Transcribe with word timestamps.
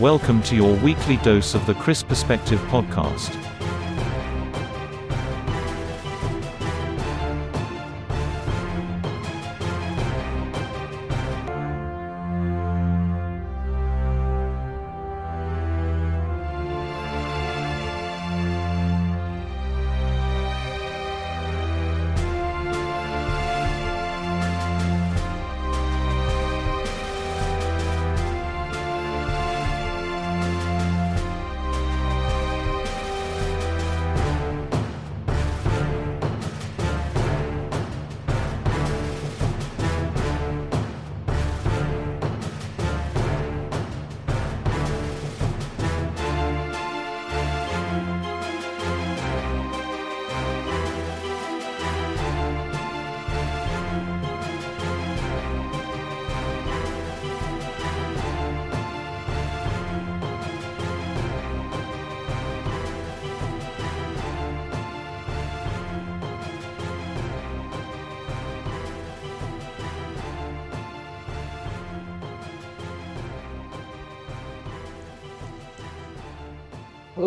Welcome 0.00 0.42
to 0.42 0.54
your 0.54 0.74
weekly 0.80 1.16
dose 1.16 1.54
of 1.54 1.64
the 1.64 1.72
Chris 1.72 2.02
Perspective 2.02 2.60
podcast. 2.68 3.45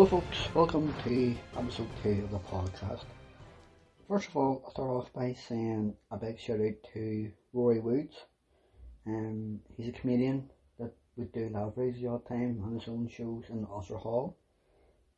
Hello 0.00 0.08
folks, 0.08 0.54
welcome 0.54 0.94
to 1.04 1.36
episode 1.58 1.90
2 2.02 2.24
of 2.24 2.30
the 2.30 2.38
podcast. 2.38 3.04
First 4.08 4.28
of 4.28 4.36
all, 4.38 4.62
I'll 4.64 4.70
start 4.70 4.88
off 4.88 5.12
by 5.12 5.34
saying 5.34 5.92
a 6.10 6.16
big 6.16 6.40
shout 6.40 6.58
out 6.58 6.72
to 6.94 7.30
Rory 7.52 7.80
Woods. 7.80 8.16
Um, 9.06 9.60
he's 9.76 9.88
a 9.88 9.92
comedian 9.92 10.48
that 10.78 10.94
would 11.16 11.30
do 11.32 11.50
Lavery's 11.52 12.00
the 12.00 12.06
odd 12.06 12.26
time 12.26 12.62
on 12.64 12.78
his 12.78 12.88
own 12.88 13.08
shows 13.08 13.44
in 13.50 13.66
Ulster 13.70 13.98
Hall. 13.98 14.38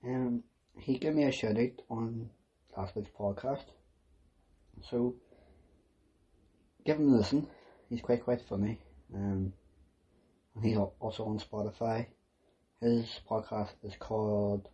Um, 0.04 0.42
he 0.76 0.98
gave 0.98 1.14
me 1.14 1.22
a 1.26 1.30
shout 1.30 1.58
out 1.58 1.80
on 1.88 2.28
last 2.76 2.96
week's 2.96 3.12
podcast. 3.16 3.66
So, 4.90 5.14
give 6.84 6.96
him 6.96 7.14
a 7.14 7.18
listen. 7.18 7.46
He's 7.88 8.00
quite 8.00 8.24
quite 8.24 8.42
funny. 8.48 8.80
Um, 9.14 9.52
and 10.56 10.64
he's 10.64 10.76
also 10.76 11.26
on 11.26 11.38
Spotify. 11.38 12.08
His 12.82 13.20
podcast 13.30 13.74
is 13.84 13.94
called 13.94 14.68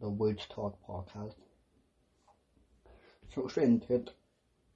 the 0.00 0.08
Woods 0.08 0.44
Talk 0.48 0.74
Podcast. 0.84 1.36
So 3.32 3.46
straight 3.46 3.68
into 3.68 3.94
it, 3.94 4.10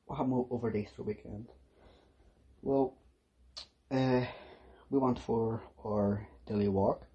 what 0.05 0.15
happened 0.15 0.45
over 0.49 0.71
the 0.71 0.79
Easter 0.79 1.03
weekend? 1.03 1.49
Well, 2.63 2.93
uh, 3.91 4.23
we 4.91 4.99
went 4.99 5.19
for 5.19 5.61
our 5.85 6.29
daily 6.47 6.69
walk, 6.69 7.09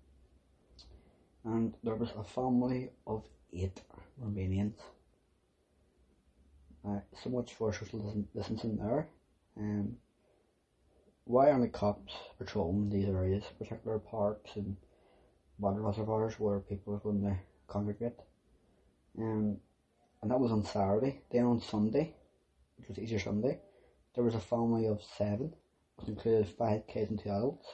and 1.46 1.78
there 1.82 1.96
was 1.96 2.12
a 2.18 2.24
family 2.24 2.90
of 3.08 3.24
eight 3.54 3.80
Romanians. 4.22 4.80
Uh, 6.86 7.00
so 7.24 7.30
much 7.30 7.54
for 7.54 7.72
social 7.72 8.26
distancing 8.36 8.76
there. 8.76 9.08
Um, 9.56 9.96
why 11.24 11.50
aren't 11.50 11.62
the 11.62 11.70
cops 11.70 12.12
patrolling 12.38 12.90
these 12.90 13.08
areas, 13.08 13.44
particular 13.58 13.98
parks 13.98 14.58
and 14.58 14.76
water 15.62 15.80
reservoirs 15.82 16.40
where 16.40 16.60
people 16.60 16.94
are 16.96 16.98
going 16.98 17.22
to 17.22 17.38
congregate. 17.68 18.20
Um, 19.18 19.58
and 20.22 20.32
that 20.32 20.40
was 20.40 20.52
on 20.52 20.66
Saturday. 20.66 21.22
Then 21.32 21.46
on 21.46 21.62
Sunday, 21.62 22.16
which 22.78 22.90
was 22.90 23.00
Easter 23.00 23.20
Sunday, 23.20 23.60
there 24.16 24.24
was 24.24 24.36
a 24.36 24.40
family 24.40 24.88
of 24.88 25.02
seven, 25.18 25.54
which 25.96 26.10
included 26.10 26.48
five 26.48 26.88
kids 26.88 27.12
and 27.12 27.20
two 27.20 27.30
adults. 27.30 27.68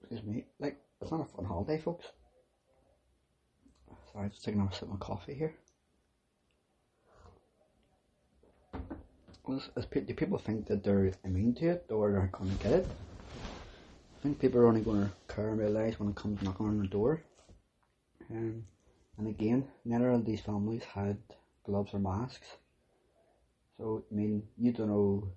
Excuse 0.00 0.22
me, 0.24 0.44
like, 0.58 0.80
it's 1.00 1.10
not 1.10 1.20
a 1.20 1.24
fun 1.24 1.44
holiday, 1.44 1.78
folks. 1.78 2.06
Sorry, 4.12 4.30
just 4.30 4.44
taking 4.44 4.60
a 4.60 4.74
sip 4.74 4.90
of 4.90 4.98
coffee 4.98 5.34
here. 5.34 5.54
Do 9.46 10.14
people 10.14 10.38
think 10.38 10.66
that 10.66 10.82
they're 10.82 11.12
immune 11.24 11.54
to 11.56 11.70
it 11.70 11.86
or 11.90 12.10
they're 12.10 12.30
going 12.32 12.56
to 12.56 12.62
get 12.64 12.72
it? 12.72 12.86
Think 14.26 14.40
people 14.40 14.58
are 14.58 14.66
only 14.66 14.80
going 14.80 15.04
to 15.04 15.32
care 15.32 15.50
and 15.50 15.60
realise 15.60 16.00
when 16.00 16.08
it 16.08 16.16
comes 16.16 16.42
knocking 16.42 16.66
on 16.66 16.80
the 16.80 16.88
door. 16.88 17.22
Um, 18.28 18.64
and 19.16 19.28
again, 19.28 19.68
neither 19.84 20.10
of 20.10 20.24
these 20.24 20.40
families 20.40 20.82
had 20.82 21.18
gloves 21.64 21.94
or 21.94 22.00
masks. 22.00 22.48
So, 23.78 24.02
I 24.10 24.12
mean, 24.12 24.42
you 24.58 24.72
don't 24.72 24.88
know 24.88 25.28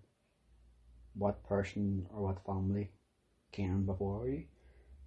what 1.14 1.48
person 1.48 2.08
or 2.12 2.24
what 2.24 2.44
family 2.44 2.90
came 3.52 3.86
before 3.86 4.28
you 4.28 4.46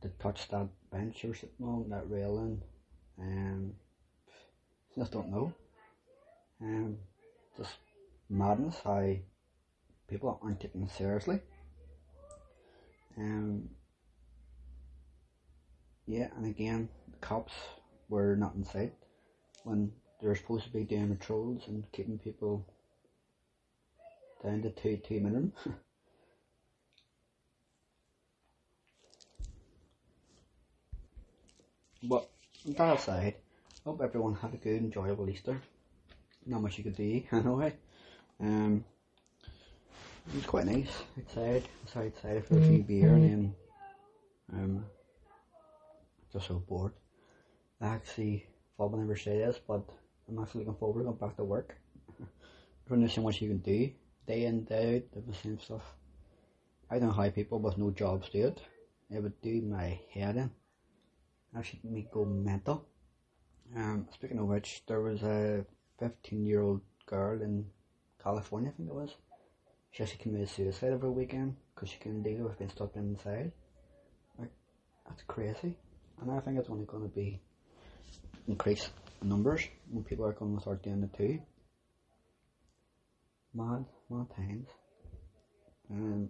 to 0.03 0.11
touch 0.11 0.47
that 0.51 0.69
bench 0.93 1.25
you're 1.25 1.35
sitting 1.35 1.67
on, 1.67 1.91
that 1.91 2.09
railing. 2.09 2.63
Um, 3.19 3.73
just 4.95 5.11
don't 5.11 5.29
know. 5.29 5.53
Um, 6.61 6.99
just 7.57 7.73
madness 8.31 8.77
how 8.85 9.13
people 10.07 10.39
aren't 10.41 10.61
taken 10.61 10.89
seriously. 10.89 11.41
Um, 13.17 13.69
yeah, 16.07 16.29
and 16.37 16.47
again, 16.47 16.89
the 17.11 17.19
cops 17.19 17.53
were 18.09 18.37
not 18.37 18.55
in 18.55 18.65
sight 18.65 18.95
when 19.65 19.93
they're 20.21 20.35
supposed 20.35 20.65
to 20.65 20.73
be 20.73 20.85
doing 20.85 21.15
patrols 21.17 21.63
and 21.67 21.85
keeping 21.93 22.19
people 22.19 22.67
down 24.43 24.63
to 24.63 24.71
two 24.71 24.97
two 24.97 25.21
minimum. 25.21 25.53
but 32.03 32.29
that 32.67 32.97
aside, 32.97 33.35
hope 33.85 34.01
everyone 34.03 34.35
had 34.35 34.55
a 34.55 34.57
good, 34.57 34.83
enjoyable 34.83 35.29
Easter. 35.29 35.61
Not 36.47 36.63
much 36.63 36.79
you 36.79 36.85
could 36.85 36.97
do 36.97 37.23
anyway. 37.33 37.75
Um, 38.41 38.85
it 40.29 40.35
was 40.35 40.47
quite 40.47 40.67
nice 40.67 41.03
outside. 41.19 41.65
I 41.65 42.01
was 42.01 42.07
outside 42.07 42.47
for 42.47 42.59
a 42.59 42.63
few 42.63 42.83
beer 42.83 43.15
and 43.15 43.25
then 43.25 43.55
um, 44.53 44.85
just 46.33 46.49
so 46.49 46.57
bored. 46.69 46.93
I 47.81 47.87
actually 47.89 48.47
I 48.79 48.97
never 48.97 49.17
say 49.17 49.39
this, 49.39 49.61
but 49.67 49.85
I'm 50.29 50.39
actually 50.39 50.65
looking 50.65 50.79
forward 50.79 51.01
to 51.01 51.05
going 51.05 51.17
back 51.17 51.37
to 51.37 51.45
work. 51.45 51.77
There's 52.89 53.13
so 53.13 53.23
much 53.23 53.41
you 53.41 53.49
can 53.49 53.59
do 53.59 53.91
day 54.27 54.47
in, 54.47 54.65
day 54.65 54.97
out, 54.97 55.27
the 55.27 55.35
same 55.35 55.59
stuff. 55.59 55.83
I 56.91 56.99
don't 56.99 57.09
know 57.09 57.15
how 57.15 57.31
people 57.31 57.59
with 57.59 57.79
no 57.79 57.91
jobs 57.91 58.29
do 58.29 58.47
it. 58.47 58.61
It 59.11 59.23
would 59.23 59.41
do 59.43 59.63
my 59.63 59.99
head 60.13 60.37
in. 60.37 60.51
Actually 61.57 61.81
make 61.85 61.93
me 61.93 62.09
go 62.13 62.25
mental. 62.25 62.87
Um, 63.77 64.09
speaking 64.13 64.39
of 64.39 64.47
which, 64.47 64.83
there 64.87 65.01
was 65.01 65.23
a 65.23 65.65
15 65.99 66.45
year 66.45 66.63
old 66.63 66.81
girl 67.07 67.41
in 67.41 67.67
California, 68.23 68.71
I 68.71 68.77
think 68.77 68.89
it 68.89 68.95
was. 68.95 69.15
She 69.93 70.03
actually 70.03 70.19
committed 70.19 70.49
suicide 70.49 70.93
over 70.93 71.07
a 71.07 71.13
weekend 71.13 71.57
because 71.75 71.91
she 71.91 71.99
couldn't 71.99 72.23
deal 72.23 72.45
with 72.45 72.59
being 72.59 72.71
stuck 72.71 72.97
inside. 72.97 73.53
Like, 74.39 74.51
that's 75.07 75.23
crazy. 75.29 75.77
And 76.21 76.31
I 76.31 76.41
think 76.41 76.59
it's 76.59 76.71
only 76.71 76.87
going 76.87 77.03
to 77.03 77.15
be 77.15 77.41
increase 78.49 78.91
numbers 79.23 79.69
when 79.91 80.03
people 80.03 80.25
are 80.25 80.33
going 80.33 80.57
to 80.57 80.63
start 80.63 80.83
doing 80.83 81.03
it 81.03 81.17
too. 81.17 81.41
Mad, 83.55 83.85
mad 84.09 84.27
times. 84.35 84.69
Um, 85.91 85.99
and 86.03 86.29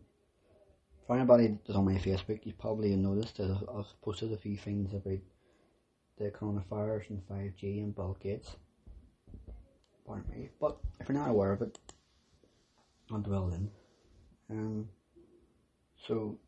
for 1.07 1.17
anybody 1.17 1.57
that's 1.65 1.79
on 1.79 1.85
my 1.85 1.95
Facebook, 1.95 2.41
you 2.45 2.53
probably 2.59 2.97
noticed 2.97 3.37
that 3.37 3.57
I've 3.73 4.03
posted 4.03 4.33
a 4.33 4.37
few 4.37 4.57
things 4.57 4.93
about 4.93 5.19
the 6.19 6.31
coronavirus 6.31 7.11
and 7.11 7.29
5G 7.29 7.83
and 7.83 7.95
Bill 7.95 8.17
Gates. 8.21 8.57
Pardon 10.05 10.25
me. 10.31 10.49
But 10.61 10.79
if 11.01 11.09
you're 11.09 11.17
not 11.17 11.31
aware 11.31 11.53
of 11.53 11.63
it, 11.63 11.79
I'll 13.11 13.19
dwell 13.19 13.51
in. 13.51 13.71
Um, 14.51 14.89
so, 16.07 16.39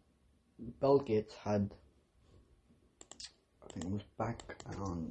Bill 0.81 0.99
Gates 0.99 1.35
had, 1.35 1.71
I 3.63 3.73
think 3.73 3.87
it 3.87 3.91
was 3.91 4.03
back 4.19 4.43
on, 4.79 5.11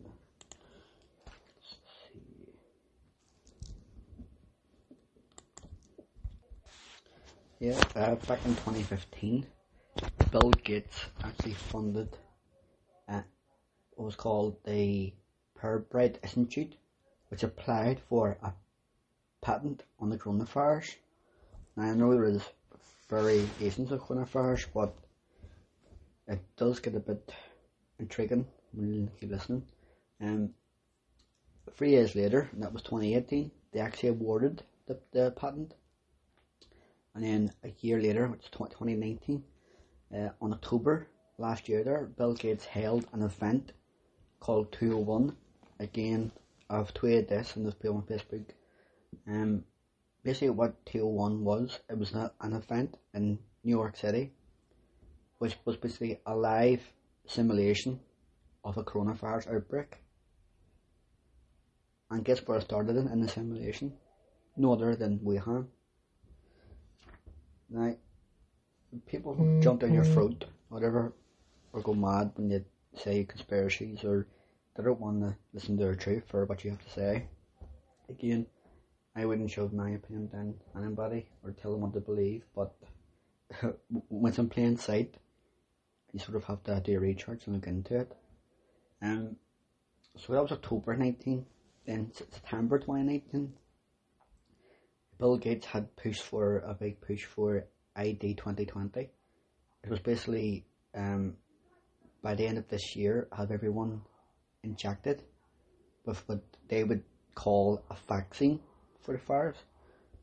Yeah, 7.63 7.81
uh, 7.95 8.15
back 8.27 8.43
in 8.43 8.55
2015, 8.55 9.45
Bill 10.33 10.51
Gates 10.65 11.05
actually 11.23 11.53
funded 11.53 12.09
uh, 13.07 13.21
what 13.91 14.05
was 14.07 14.17
called 14.17 14.57
the 14.65 15.13
Pirbright 15.57 16.17
Institute, 16.23 16.75
which 17.29 17.41
applied 17.41 18.01
for 18.09 18.37
a 18.43 18.51
patent 19.41 19.83
on 19.97 20.09
the 20.09 20.17
coronavirus. 20.17 20.95
Now 21.75 21.83
I 21.83 21.93
know 21.95 22.13
there 22.13 22.25
is 22.25 22.43
variations 23.09 23.91
of 23.91 24.01
coronavirus, 24.01 24.67
but 24.73 24.95
it 26.27 26.39
does 26.55 26.79
get 26.79 26.95
a 26.95 26.99
bit 26.99 27.33
intriguing 27.99 28.45
when 28.73 28.93
you 28.93 29.09
keep 29.19 29.31
listening. 29.31 29.63
Um, 30.21 30.51
three 31.75 31.91
years 31.91 32.15
later, 32.15 32.49
and 32.51 32.61
that 32.63 32.73
was 32.73 32.83
2018, 32.83 33.51
they 33.71 33.79
actually 33.79 34.09
awarded 34.09 34.63
the, 34.87 34.99
the 35.11 35.31
patent. 35.31 35.73
And 37.15 37.23
then 37.23 37.51
a 37.63 37.73
year 37.81 38.01
later, 38.01 38.27
which 38.27 38.43
is 38.43 38.49
2019, 38.51 39.43
uh, 40.15 40.29
on 40.41 40.53
October 40.53 41.07
last 41.37 41.67
year 41.67 41.83
there, 41.83 42.05
Bill 42.05 42.33
Gates 42.33 42.65
held 42.65 43.05
an 43.13 43.23
event 43.23 43.73
called 44.39 44.71
201. 44.73 45.35
Again, 45.79 46.31
I've 46.69 46.93
tweeted 46.93 47.27
this 47.27 47.55
and 47.55 47.65
this 47.65 47.73
put 47.73 47.89
on 47.89 48.03
Facebook. 48.03 48.45
Um, 49.27 49.63
basically 50.23 50.49
what 50.49 50.85
201 50.85 51.43
was, 51.43 51.79
it 51.89 51.97
was 51.97 52.13
an 52.13 52.53
event 52.53 52.97
in 53.13 53.39
New 53.63 53.71
York 53.71 53.97
City, 53.97 54.31
which 55.39 55.55
was 55.65 55.77
basically 55.77 56.19
a 56.25 56.35
live 56.35 56.81
simulation 57.27 57.99
of 58.63 58.77
a 58.77 58.83
coronavirus 58.83 59.53
outbreak. 59.53 59.97
And 62.09 62.23
guess 62.23 62.45
where 62.45 62.57
it 62.57 62.63
started 62.63 62.95
in, 62.95 63.07
in 63.07 63.21
the 63.21 63.27
simulation? 63.27 63.93
No 64.55 64.73
other 64.73 64.95
than 64.95 65.19
Wuhan. 65.19 65.67
Now, 67.69 67.95
people 69.07 69.59
jump 69.61 69.81
down 69.81 69.93
your 69.93 70.03
mm-hmm. 70.03 70.13
throat, 70.13 70.45
whatever, 70.69 71.13
or 71.73 71.81
go 71.81 71.93
mad 71.93 72.31
when 72.35 72.51
you 72.51 72.63
say 72.95 73.23
conspiracies 73.23 74.03
or 74.03 74.27
they 74.75 74.83
don't 74.83 74.99
want 74.99 75.21
to 75.21 75.35
listen 75.53 75.77
to 75.77 75.85
the 75.85 75.95
truth 75.95 76.23
or 76.33 76.45
what 76.45 76.63
you 76.63 76.71
have 76.71 76.83
to 76.83 76.89
say. 76.89 77.25
Again, 78.09 78.45
I 79.15 79.25
wouldn't 79.25 79.51
shove 79.51 79.73
my 79.73 79.91
opinion 79.91 80.27
down 80.27 80.55
anybody 80.75 81.27
or 81.43 81.51
tell 81.51 81.71
them 81.71 81.81
what 81.81 81.93
to 81.93 81.99
believe, 81.99 82.43
but 82.55 82.73
it's 84.11 84.39
in 84.39 84.49
plain 84.49 84.77
sight, 84.77 85.15
you 86.11 86.19
sort 86.19 86.35
of 86.35 86.43
have 86.45 86.63
to 86.63 86.81
do 86.83 86.99
research 86.99 87.45
and 87.45 87.55
look 87.55 87.67
into 87.67 87.99
it. 87.99 88.11
Um, 89.01 89.35
so 90.17 90.33
that 90.33 90.41
was 90.41 90.51
October 90.51 90.95
19. 90.95 91.45
Then 91.85 92.11
September 92.13 92.79
2019, 92.79 93.53
Bill 95.19 95.37
Gates 95.37 95.65
had 95.65 95.95
pushed 95.95 96.23
for 96.23 96.59
a 96.59 96.73
big 96.73 97.01
push 97.01 97.25
for 97.25 97.65
ID 97.95 98.35
2020. 98.35 99.01
It 99.01 99.89
was 99.89 99.99
basically 99.99 100.65
um, 100.95 101.35
by 102.23 102.35
the 102.35 102.47
end 102.47 102.57
of 102.57 102.67
this 102.69 102.95
year 102.95 103.27
have 103.35 103.51
everyone 103.51 104.01
injected 104.63 105.23
with 106.05 106.27
what 106.27 106.41
they 106.69 106.83
would 106.83 107.03
call 107.35 107.83
a 107.91 107.95
vaccine 108.07 108.59
for 109.03 109.13
the 109.13 109.17
virus, 109.19 109.57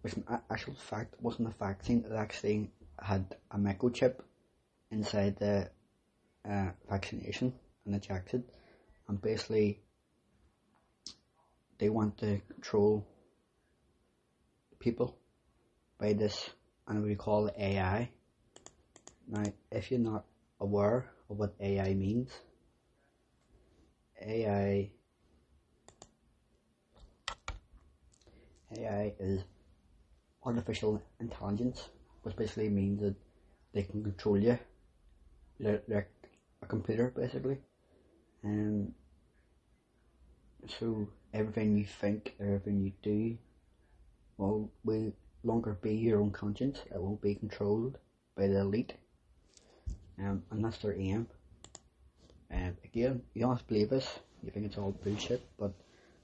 which 0.03 0.15
actual 0.51 0.75
fact 0.75 1.15
wasn't 1.21 1.49
a 1.49 1.53
vaccine. 1.53 2.05
It 2.05 2.15
actually 2.15 2.71
had 3.01 3.37
a 3.51 3.59
microchip 3.59 4.17
inside 4.91 5.37
the 5.37 5.71
uh, 6.49 6.71
vaccination 6.89 7.53
and 7.85 7.95
injected, 7.95 8.45
and 9.09 9.21
basically 9.21 9.81
they 11.79 11.89
want 11.89 12.19
to 12.19 12.41
control 12.53 13.07
people 14.79 15.17
by 15.99 16.13
this 16.15 16.51
and 16.89 17.05
we 17.05 17.15
call 17.15 17.47
it 17.47 17.55
AI. 17.59 18.11
Now, 19.29 19.45
if 19.71 19.91
you're 19.91 20.01
not 20.01 20.25
aware 20.59 21.11
of 21.29 21.39
what 21.39 21.55
AI 21.61 21.95
means, 21.95 22.31
AI 24.21 24.91
AI 28.77 29.13
is 29.19 29.43
artificial 30.45 31.03
intelligence, 31.21 31.89
which 32.23 32.37
basically 32.37 32.69
means 32.69 33.01
that 33.01 33.15
they 33.73 33.83
can 33.83 34.03
control 34.03 34.39
you 34.39 34.59
like, 35.61 36.11
a 36.63 36.67
computer, 36.67 37.13
basically. 37.15 37.59
And 38.43 38.93
so 40.67 41.09
everything 41.33 41.77
you 41.77 41.85
think, 41.85 42.35
everything 42.41 42.81
you 42.81 42.93
do, 43.03 43.37
will 44.37 44.71
will 44.85 45.13
longer 45.43 45.77
be 45.83 45.95
your 45.95 46.21
own 46.21 46.31
conscience. 46.31 46.79
It 46.87 47.01
won't 47.01 47.21
be 47.21 47.35
controlled 47.35 47.99
by 48.37 48.47
the 48.47 48.61
elite. 48.61 48.95
Um, 50.19 50.43
and 50.51 50.65
that's 50.65 50.79
their 50.79 50.95
aim. 50.95 51.29
And 52.51 52.71
um, 52.71 52.77
again, 52.85 53.23
you 53.35 53.43
to 53.43 53.65
believe 53.65 53.93
us. 53.93 54.19
You 54.43 54.51
think 54.51 54.67
it's 54.67 54.79
all 54.79 54.93
bullshit, 54.93 55.47
but 55.59 55.73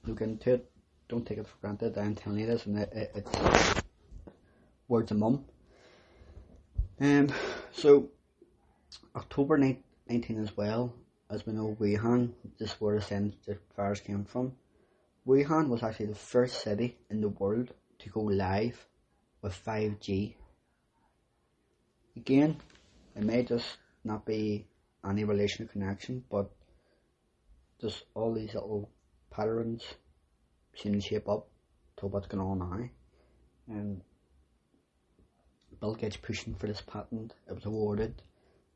look 0.05 0.21
into 0.21 0.55
it. 0.55 0.71
Don't 1.09 1.25
take 1.25 1.37
it 1.37 1.47
for 1.47 1.55
granted. 1.61 1.97
I'm 1.97 2.15
telling 2.15 2.39
you 2.39 2.47
this, 2.47 2.65
and 2.65 2.79
it, 2.79 2.91
it, 2.93 3.11
it's 3.15 3.81
words 4.89 5.11
of 5.11 5.17
mum. 5.17 5.45
Um, 6.99 7.29
so 7.71 8.09
October 9.15 9.57
19 9.57 10.43
as 10.43 10.57
well, 10.57 10.93
as 11.29 11.45
we 11.45 11.53
know, 11.53 11.77
Wuhan, 11.79 12.33
this 12.59 12.71
is 12.71 12.81
where 12.81 12.99
the 12.99 13.57
virus 13.75 14.01
came 14.01 14.25
from. 14.25 14.53
Wuhan 15.25 15.69
was 15.69 15.83
actually 15.83 16.07
the 16.07 16.15
first 16.15 16.61
city 16.61 16.97
in 17.09 17.21
the 17.21 17.29
world 17.29 17.73
to 17.99 18.09
go 18.09 18.21
live 18.21 18.85
with 19.41 19.53
5G. 19.65 20.33
Again, 22.15 22.57
it 23.15 23.23
may 23.23 23.43
just 23.43 23.77
not 24.03 24.25
be 24.25 24.65
any 25.07 25.23
relation 25.23 25.67
connection, 25.67 26.23
but 26.29 26.49
just 27.79 28.03
all 28.13 28.33
these 28.33 28.53
little 28.53 28.89
patterns 29.29 29.83
shape 31.01 31.29
up 31.29 31.47
to 31.97 32.07
what's 32.07 32.27
going 32.27 32.43
on 32.43 32.59
now. 32.59 32.89
And 33.67 34.01
Bill 35.79 35.95
Gates 35.95 36.17
pushing 36.17 36.55
for 36.55 36.67
this 36.67 36.81
patent, 36.81 37.33
it 37.47 37.53
was 37.53 37.65
awarded. 37.65 38.21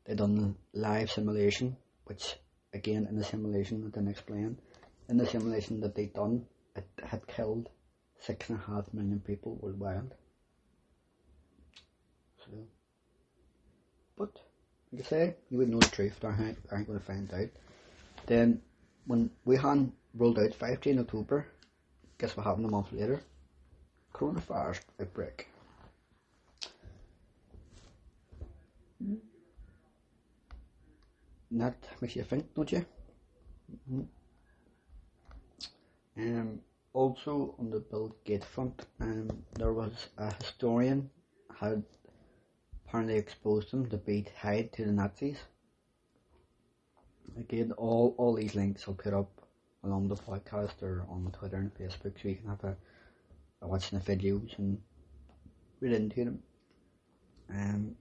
They 0.04 0.14
done 0.14 0.34
the 0.72 0.80
live 0.80 1.10
simulation, 1.10 1.76
which 2.04 2.36
again 2.74 3.06
in 3.08 3.16
the 3.16 3.24
simulation 3.24 3.84
I 3.86 3.90
didn't 3.90 4.10
explain. 4.10 4.58
In 5.08 5.16
the 5.16 5.26
simulation 5.26 5.80
that 5.80 5.94
they 5.94 6.06
done, 6.06 6.46
it 6.76 6.86
had 7.04 7.26
killed 7.26 7.68
six 8.20 8.48
and 8.48 8.58
a 8.58 8.62
half 8.62 8.92
million 8.94 9.20
people 9.20 9.58
worldwide. 9.60 10.14
So, 12.38 12.50
but 14.16 14.30
like 14.92 15.06
I 15.06 15.08
say, 15.08 15.36
you 15.50 15.58
would 15.58 15.68
know 15.68 15.80
the 15.80 15.88
truth. 15.88 16.24
I 16.24 16.28
ain't, 16.28 16.58
I 16.70 16.76
ain't 16.76 16.86
going 16.86 16.98
to 16.98 17.04
find 17.04 17.32
out. 17.32 17.48
Then, 18.26 18.62
when 19.06 19.30
we 19.44 19.56
Wuhan 19.56 19.92
rolled 20.14 20.38
out 20.38 20.58
5G 20.58 20.86
in 20.86 20.98
October, 21.00 21.46
guess 22.22 22.36
what 22.36 22.46
happened 22.46 22.66
a 22.66 22.70
month 22.70 22.92
later? 22.92 23.20
Coronavirus 24.14 24.80
outbreak. 25.00 25.48
That 31.50 31.76
makes 32.00 32.14
you 32.14 32.22
think, 32.22 32.54
don't 32.54 32.70
you? 32.70 32.86
Mm-hmm. 33.90 34.02
Um, 36.16 36.60
also 36.92 37.56
on 37.58 37.70
the 37.70 37.80
Bill 37.80 38.14
Gates 38.24 38.46
front, 38.46 38.86
um, 39.00 39.28
there 39.58 39.72
was 39.72 40.06
a 40.16 40.32
historian 40.32 41.10
had 41.58 41.82
apparently 42.86 43.16
exposed 43.16 43.72
him 43.72 43.86
to 43.86 43.96
be 43.96 44.26
tied 44.40 44.72
to 44.74 44.84
the 44.84 44.92
Nazis. 44.92 45.38
Again, 47.36 47.72
all, 47.72 48.14
all 48.16 48.34
these 48.34 48.54
links 48.54 48.84
I'll 48.86 48.94
put 48.94 49.12
up 49.12 49.41
along 49.84 50.08
the 50.08 50.14
podcast 50.14 50.82
or 50.82 51.04
on 51.08 51.30
Twitter 51.32 51.56
and 51.56 51.74
Facebook 51.74 52.20
so 52.20 52.28
you 52.28 52.36
can 52.36 52.48
have 52.48 52.64
a, 52.64 52.76
a 53.62 53.68
watching 53.68 53.98
the 53.98 54.04
videos 54.16 54.56
and 54.58 54.78
read 55.80 55.92
into 55.92 56.24
them. 56.24 56.42
Um, 57.50 57.96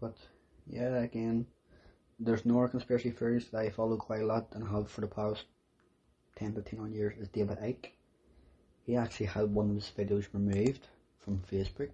but 0.00 0.16
yeah, 0.66 0.96
again, 0.96 1.46
there's 2.18 2.46
no 2.46 2.66
conspiracy 2.68 3.10
theories 3.10 3.48
that 3.48 3.60
I 3.60 3.70
follow 3.70 3.96
quite 3.96 4.22
a 4.22 4.26
lot 4.26 4.48
and 4.52 4.66
have 4.68 4.90
for 4.90 5.00
the 5.00 5.08
past 5.08 5.44
10 6.36 6.54
15 6.54 6.80
on 6.80 6.92
years 6.92 7.18
is 7.18 7.28
David 7.28 7.58
Icke. 7.58 7.90
He 8.84 8.96
actually 8.96 9.26
had 9.26 9.54
one 9.54 9.70
of 9.70 9.76
his 9.76 9.92
videos 9.96 10.26
removed 10.32 10.86
from 11.18 11.42
Facebook. 11.50 11.90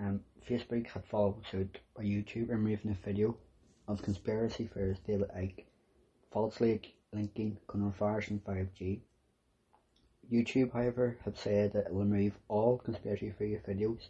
Um, 0.00 0.20
Facebook 0.48 0.86
had 0.86 1.04
followed 1.04 1.42
suit 1.50 1.78
by 1.96 2.04
YouTube 2.04 2.50
removing 2.50 2.90
a 2.90 3.06
video 3.06 3.36
of 3.86 4.02
conspiracy 4.02 4.66
theorist 4.72 5.06
David 5.06 5.30
Icke 5.36 5.64
falsely 6.30 6.72
linking 7.14 7.58
coronavirus 7.68 8.30
and 8.30 8.44
5G. 8.44 9.00
YouTube, 10.30 10.72
however, 10.72 11.18
have 11.24 11.38
said 11.38 11.72
that 11.72 11.86
it 11.86 11.92
will 11.92 12.04
remove 12.04 12.38
all 12.48 12.78
conspiracy 12.78 13.30
theory 13.30 13.60
videos 13.66 14.08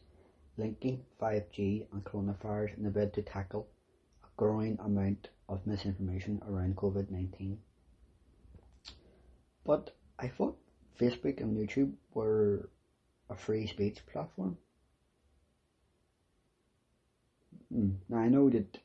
linking 0.56 1.04
5G 1.20 1.86
and 1.92 2.04
coronavirus 2.04 2.76
in 2.76 2.84
the 2.84 2.90
bid 2.90 3.12
to 3.14 3.22
tackle 3.22 3.66
a 4.22 4.28
growing 4.36 4.78
amount 4.80 5.28
of 5.48 5.66
misinformation 5.66 6.40
around 6.48 6.76
COVID 6.76 7.10
19. 7.10 7.58
But 9.64 9.94
I 10.18 10.28
thought 10.28 10.58
Facebook 10.98 11.40
and 11.40 11.56
YouTube 11.56 11.92
were 12.12 12.68
a 13.28 13.34
free 13.34 13.66
speech 13.66 14.06
platform. 14.06 14.56
Mm. 17.74 17.96
Now 18.08 18.18
I 18.18 18.28
know 18.28 18.48
that 18.50 18.78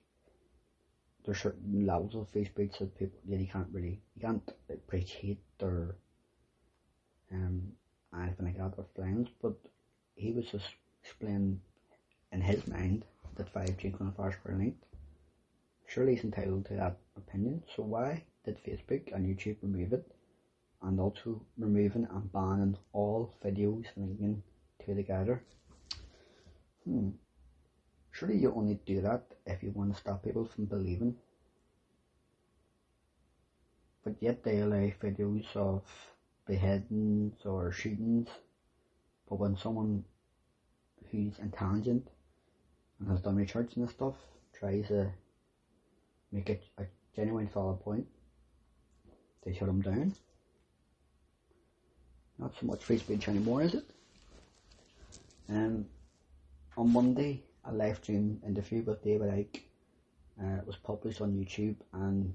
there's 1.29 1.43
certain 1.43 1.85
levels 1.85 2.15
of 2.15 2.31
Facebook 2.31 2.75
that 2.79 2.97
people 2.97 3.19
that 3.29 3.39
you 3.39 3.45
can't 3.45 3.67
really 3.71 3.99
you 4.15 4.21
can't 4.21 4.51
like, 4.67 4.87
preach 4.87 5.11
hate 5.11 5.37
or 5.61 5.95
um 7.31 7.61
anything 8.19 8.47
like 8.47 8.57
that 8.57 8.73
or 8.77 8.85
friends, 8.95 9.29
but 9.39 9.53
he 10.15 10.31
was 10.31 10.45
just 10.45 10.65
explaining 11.03 11.61
in 12.31 12.41
his 12.41 12.67
mind 12.67 13.05
that 13.35 13.53
five 13.53 13.77
G 13.77 13.91
coronavirus 13.91 14.37
were 14.43 14.55
linked. 14.55 14.83
Surely 15.85 16.15
he's 16.15 16.23
entitled 16.23 16.65
to 16.65 16.73
that 16.73 16.97
opinion. 17.15 17.61
So 17.75 17.83
why 17.83 18.23
did 18.43 18.57
Facebook 18.63 19.13
and 19.13 19.27
YouTube 19.27 19.57
remove 19.61 19.93
it? 19.93 20.11
And 20.81 20.99
also 20.99 21.39
removing 21.59 22.07
and 22.09 22.31
banning 22.31 22.75
all 22.91 23.35
videos 23.45 23.85
linking 23.95 24.41
to 24.83 24.95
the 24.95 25.03
gather. 25.03 25.43
Hmm. 26.85 27.09
Surely 28.11 28.37
you 28.37 28.53
only 28.53 28.79
do 28.85 29.01
that 29.01 29.23
if 29.45 29.63
you 29.63 29.71
want 29.71 29.93
to 29.93 29.99
stop 29.99 30.23
people 30.23 30.45
from 30.45 30.65
believing. 30.65 31.15
But 34.03 34.15
yet 34.19 34.43
they 34.43 34.59
allow 34.59 34.91
videos 35.01 35.45
of 35.55 35.83
beheadings 36.45 37.35
or 37.45 37.71
shootings. 37.71 38.27
But 39.29 39.39
when 39.39 39.55
someone 39.57 40.03
who's 41.11 41.37
intelligent 41.39 42.07
and 42.99 43.09
has 43.09 43.21
done 43.21 43.35
research 43.35 43.75
and 43.75 43.89
stuff 43.89 44.15
tries 44.57 44.87
to 44.87 45.11
make 46.31 46.49
it 46.49 46.63
a 46.77 46.85
genuine 47.15 47.49
solid 47.53 47.79
point, 47.81 48.07
they 49.43 49.53
shut 49.53 49.67
them 49.67 49.81
down. 49.81 50.13
Not 52.37 52.53
so 52.59 52.65
much 52.65 52.83
free 52.83 52.97
speech 52.97 53.27
anymore, 53.27 53.61
is 53.61 53.75
it? 53.75 53.85
Um, 55.49 55.85
on 56.77 56.93
Monday, 56.93 57.43
a 57.69 57.73
live 57.73 57.97
stream 57.97 58.41
interview 58.45 58.81
with 58.83 59.03
David 59.03 59.29
Icke 59.29 59.61
uh, 60.41 60.55
it 60.57 60.65
was 60.65 60.77
published 60.77 61.21
on 61.21 61.33
YouTube 61.33 61.75
and 61.93 62.33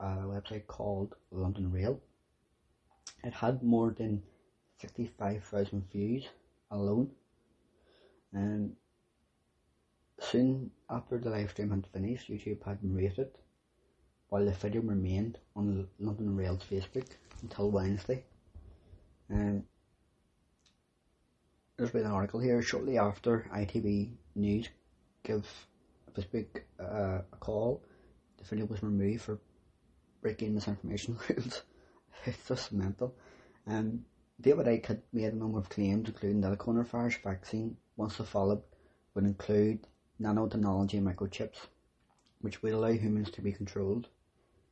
a 0.00 0.04
website 0.04 0.66
called 0.66 1.14
London 1.32 1.72
Real. 1.72 2.00
It 3.24 3.32
had 3.32 3.62
more 3.62 3.90
than 3.90 4.22
65,000 4.80 5.90
views 5.90 6.28
alone. 6.70 7.10
And 8.32 8.76
soon 10.20 10.70
after 10.88 11.18
the 11.18 11.30
live 11.30 11.50
stream 11.50 11.70
had 11.70 11.86
finished, 11.88 12.30
YouTube 12.30 12.62
had 12.64 12.78
removed 12.82 13.18
it, 13.18 13.36
while 14.28 14.44
the 14.44 14.52
video 14.52 14.82
remained 14.82 15.38
on 15.56 15.88
London 15.98 16.36
Real's 16.36 16.62
Facebook 16.70 17.08
until 17.42 17.70
Wednesday. 17.70 18.22
And 19.28 19.64
there's 21.76 21.90
been 21.90 22.06
an 22.06 22.12
article 22.12 22.38
here 22.38 22.62
shortly 22.62 22.98
after 22.98 23.50
ITV 23.52 24.12
News 24.38 24.68
give 25.24 25.46
Facebook 26.16 26.62
uh, 26.80 27.22
a 27.32 27.36
call. 27.40 27.82
The 28.38 28.44
video 28.44 28.66
was 28.66 28.82
removed 28.82 29.22
for 29.22 29.38
breaking 30.22 30.54
misinformation 30.54 31.18
rules. 31.28 31.62
it's 32.24 32.48
just 32.48 32.72
mental. 32.72 33.14
Um, 33.66 34.04
David 34.40 34.66
Icke 34.66 34.86
had 34.86 35.02
made 35.12 35.32
a 35.32 35.36
number 35.36 35.58
of 35.58 35.68
claims, 35.68 36.08
including 36.08 36.40
that 36.42 36.52
a 36.52 36.56
coronavirus 36.56 37.22
vaccine, 37.22 37.76
once 37.96 38.16
developed, 38.16 38.74
would 39.14 39.24
include 39.24 39.86
nanotechnology 40.20 40.94
and 40.94 41.06
microchips, 41.06 41.66
which 42.40 42.62
would 42.62 42.72
allow 42.72 42.92
humans 42.92 43.30
to 43.32 43.42
be 43.42 43.52
controlled. 43.52 44.08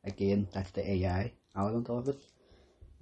Again, 0.05 0.47
that's 0.53 0.71
the 0.71 0.89
AI 0.89 1.33
element 1.57 1.91
of 1.91 2.09
it. 2.09 2.21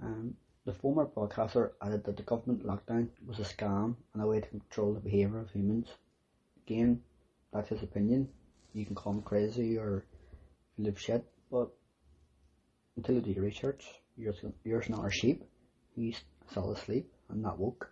Um, 0.03 0.35
the 0.65 0.73
former 0.73 1.05
broadcaster 1.05 1.75
added 1.83 2.05
that 2.05 2.17
the 2.17 2.23
government 2.23 2.65
lockdown 2.65 3.09
was 3.27 3.39
a 3.39 3.43
scam 3.43 3.97
and 4.15 4.23
a 4.23 4.27
way 4.27 4.41
to 4.41 4.49
control 4.49 4.95
the 4.95 5.01
behaviour 5.01 5.41
of 5.41 5.51
humans. 5.51 5.89
Again, 6.67 7.03
that's 7.53 7.69
his 7.69 7.83
opinion. 7.83 8.29
You 8.73 8.87
can 8.87 8.95
call 8.95 9.13
him 9.13 9.23
crazy 9.23 9.77
or 9.77 10.07
live 10.79 10.99
shit, 10.99 11.25
but 11.51 11.69
until 12.97 13.17
you 13.17 13.21
do 13.21 13.33
your 13.33 13.45
research, 13.45 13.85
you're, 14.17 14.83
not 14.89 15.07
a 15.07 15.11
sheep. 15.11 15.45
He's 15.95 16.21
still 16.51 16.73
asleep 16.73 17.13
and 17.29 17.43
not 17.43 17.59
woke. 17.59 17.91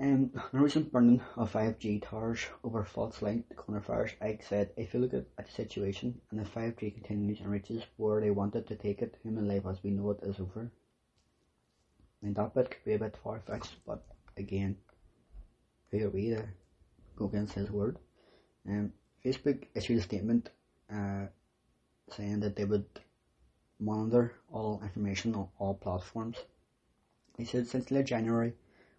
Um, 0.00 0.30
the 0.52 0.58
recent 0.58 0.92
burning 0.92 1.22
of 1.36 1.52
5G 1.52 2.02
towers 2.02 2.44
over 2.62 2.84
false 2.84 3.22
link 3.22 3.48
to 3.48 3.54
coronavirus, 3.54 4.12
Icke 4.20 4.46
said, 4.46 4.70
if 4.76 4.92
you 4.92 5.00
look 5.00 5.14
at, 5.14 5.24
at 5.38 5.46
the 5.46 5.52
situation 5.52 6.20
and 6.30 6.40
if 6.40 6.54
5G 6.54 6.94
continues 6.94 7.40
and 7.40 7.50
reaches 7.50 7.82
where 7.96 8.20
they 8.20 8.30
wanted 8.30 8.66
to 8.68 8.76
take 8.76 9.00
it, 9.00 9.16
human 9.22 9.48
life 9.48 9.64
as 9.66 9.82
we 9.82 9.90
know 9.90 10.10
it 10.10 10.20
is 10.22 10.38
over. 10.38 10.70
And 12.22 12.36
that 12.36 12.54
bit 12.54 12.70
could 12.70 12.84
be 12.84 12.92
a 12.92 12.98
bit 12.98 13.16
far 13.24 13.40
fetched, 13.40 13.76
but 13.86 14.04
again, 14.36 14.76
who 15.90 16.06
are 16.06 16.10
we 16.10 16.30
to 16.30 16.44
go 17.16 17.26
against 17.26 17.54
his 17.54 17.70
word? 17.70 17.98
Um, 18.68 18.92
Facebook 19.24 19.64
issued 19.74 19.98
a 19.98 20.02
statement 20.02 20.50
uh, 20.92 21.26
saying 22.10 22.40
that 22.40 22.56
they 22.56 22.64
would 22.64 22.86
monitor 23.80 24.34
all 24.52 24.80
information 24.82 25.34
on 25.34 25.48
all 25.58 25.74
platforms. 25.74 26.36
He 27.36 27.44
said 27.44 27.66
since 27.66 27.90
late 27.90 28.06
January, 28.06 28.54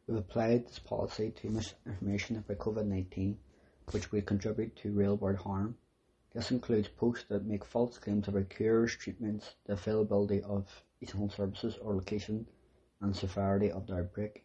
we've 0.06 0.18
applied 0.18 0.68
this 0.68 0.80
policy 0.80 1.32
to 1.32 1.50
misinformation 1.50 2.38
about 2.38 2.58
COVID-19, 2.58 3.36
which 3.92 4.12
would 4.12 4.26
contribute 4.26 4.76
to 4.78 4.92
real-world 4.92 5.38
harm. 5.38 5.78
This 6.34 6.52
includes 6.52 6.88
posts 6.90 7.26
that 7.30 7.46
make 7.46 7.66
false 7.66 7.98
claims 7.98 8.28
about 8.28 8.50
cures, 8.50 8.96
treatments, 8.96 9.56
the 9.66 9.74
availability 9.74 10.42
of 10.44 10.84
essential 11.02 11.30
services 11.30 11.78
or 11.82 11.96
location, 11.96 12.46
and 13.02 13.16
severity 13.16 13.72
of 13.72 13.88
the 13.88 13.96
outbreak. 13.96 14.44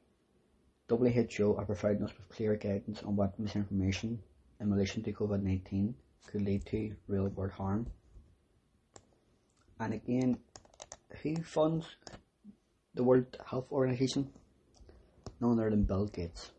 WHO 0.96 1.56
are 1.56 1.64
providing 1.64 2.04
us 2.04 2.12
with 2.16 2.28
clear 2.28 2.54
guidance 2.56 3.02
on 3.02 3.16
what 3.16 3.38
misinformation 3.38 4.18
in 4.60 4.70
relation 4.70 5.02
to 5.02 5.12
COVID-19 5.12 5.94
could 6.26 6.42
lead 6.42 6.66
to 6.66 6.94
real-world 7.08 7.52
harm. 7.52 7.86
And 9.80 9.94
again, 9.94 10.38
who 11.22 11.36
funds 11.42 11.86
the 12.94 13.02
World 13.02 13.36
Health 13.46 13.72
Organization? 13.72 14.30
None 15.40 15.52
other 15.52 15.70
than 15.70 15.84
Bill 15.84 16.06
Gates. 16.06 16.50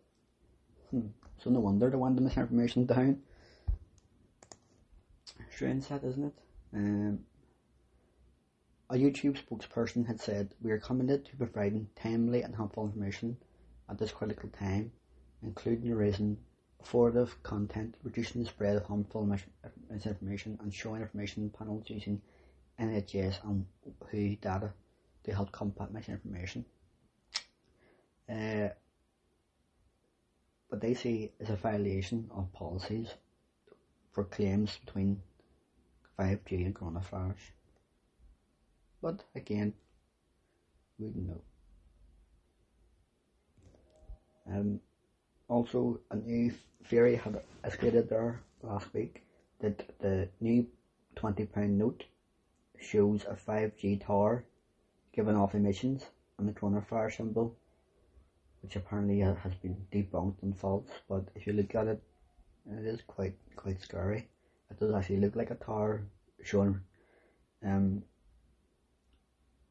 Hmm. 0.90 1.08
So 1.38 1.50
no 1.50 1.60
wonder 1.60 1.90
they 1.90 1.98
want 1.98 2.16
the 2.16 2.22
misinformation 2.22 2.86
down. 2.86 3.22
Strange 5.54 5.84
isn't 5.84 6.25
it? 6.25 6.34
Um, 6.74 7.20
a 8.90 8.96
YouTube 8.96 9.38
spokesperson 9.38 10.08
had 10.08 10.20
said, 10.20 10.56
We 10.62 10.72
are 10.72 10.80
committed 10.80 11.25
to 11.25 11.36
providing 11.36 11.88
timely 11.96 12.42
and 12.42 12.56
helpful 12.56 12.86
information 12.86 13.38
at 13.90 13.98
this 13.98 14.12
critical 14.12 14.50
time, 14.50 14.92
including 15.42 15.94
raising 15.94 16.38
affordable 16.84 17.30
content, 17.44 17.96
reducing 18.04 18.44
the 18.44 18.50
spread 18.50 18.75
of 18.75 18.86
harmful 18.86 19.28
misinformation, 19.90 20.58
and 20.62 20.74
showing 20.74 21.02
information 21.02 21.50
panels 21.58 21.90
using 21.90 22.22
NHS 22.80 23.44
and 23.44 23.66
WHO 24.12 24.36
data 24.42 24.74
to 25.24 25.34
help 25.34 25.52
combat 25.52 25.94
misinformation. 25.94 26.66
Uh, 28.30 28.70
but 30.70 30.82
they 30.82 30.94
see 30.94 31.32
is 31.40 31.50
a 31.50 31.56
violation 31.56 32.30
of 32.34 32.52
policies 32.54 33.10
for 34.12 34.24
claims 34.24 34.78
between 34.86 35.22
5G 36.18 36.66
and 36.66 36.75
coronavirus. 36.75 37.52
But 39.02 39.24
again, 39.36 39.74
we 40.98 41.12
know. 41.16 41.42
Um, 44.50 44.80
also, 45.48 46.00
a 46.12 46.16
new 46.16 46.54
theory 46.86 47.16
had 47.16 47.42
escalated 47.64 48.10
there 48.10 48.42
last 48.62 48.94
week 48.94 49.24
that 49.60 49.84
the 50.00 50.28
new 50.40 50.68
£20 51.16 51.70
note 51.70 52.04
shows 52.80 53.26
a 53.26 53.36
5G 53.36 54.06
tower 54.06 54.46
giving 55.14 55.36
off 55.36 55.56
emissions 55.56 56.06
and 56.38 56.48
the 56.48 56.54
coronavirus 56.54 57.18
symbol, 57.18 57.56
which 58.62 58.76
apparently 58.76 59.20
has 59.20 59.56
been 59.62 59.78
debunked 59.92 60.42
and 60.42 60.58
false. 60.58 60.90
But 61.08 61.26
if 61.36 61.48
you 61.48 61.54
look 61.54 61.74
at 61.76 61.88
it, 61.88 62.02
it 62.70 62.86
is 62.86 63.02
quite 63.08 63.36
quite 63.56 63.82
scary. 63.82 64.28
It 64.72 64.80
does 64.80 64.94
actually 64.94 65.20
look 65.20 65.36
like 65.36 65.52
a 65.52 65.56
tower 65.56 66.02
showing 66.44 66.80
um, 67.64 68.04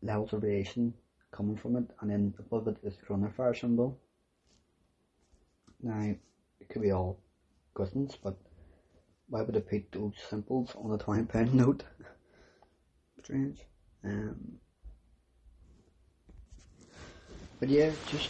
levels 0.02 0.32
of 0.32 0.42
radiation 0.42 0.94
coming 1.30 1.56
from 1.56 1.76
it, 1.76 1.90
and 2.00 2.10
then 2.10 2.34
above 2.38 2.68
it 2.68 2.76
is 2.82 2.96
the 2.96 3.06
coronavirus 3.06 3.60
symbol. 3.62 3.98
Now, 5.82 6.14
it 6.60 6.68
could 6.68 6.82
be 6.82 6.92
all 6.92 7.18
questions, 7.74 8.16
but 8.22 8.36
why 9.28 9.42
would 9.42 9.54
they 9.54 9.60
put 9.60 9.90
those 9.92 10.14
symbols 10.28 10.74
on 10.76 10.92
a 10.92 10.98
£20 10.98 11.52
note? 11.54 11.82
Strange. 13.22 13.60
Um, 14.04 14.58
but 17.58 17.68
yeah, 17.68 17.90
just 18.10 18.28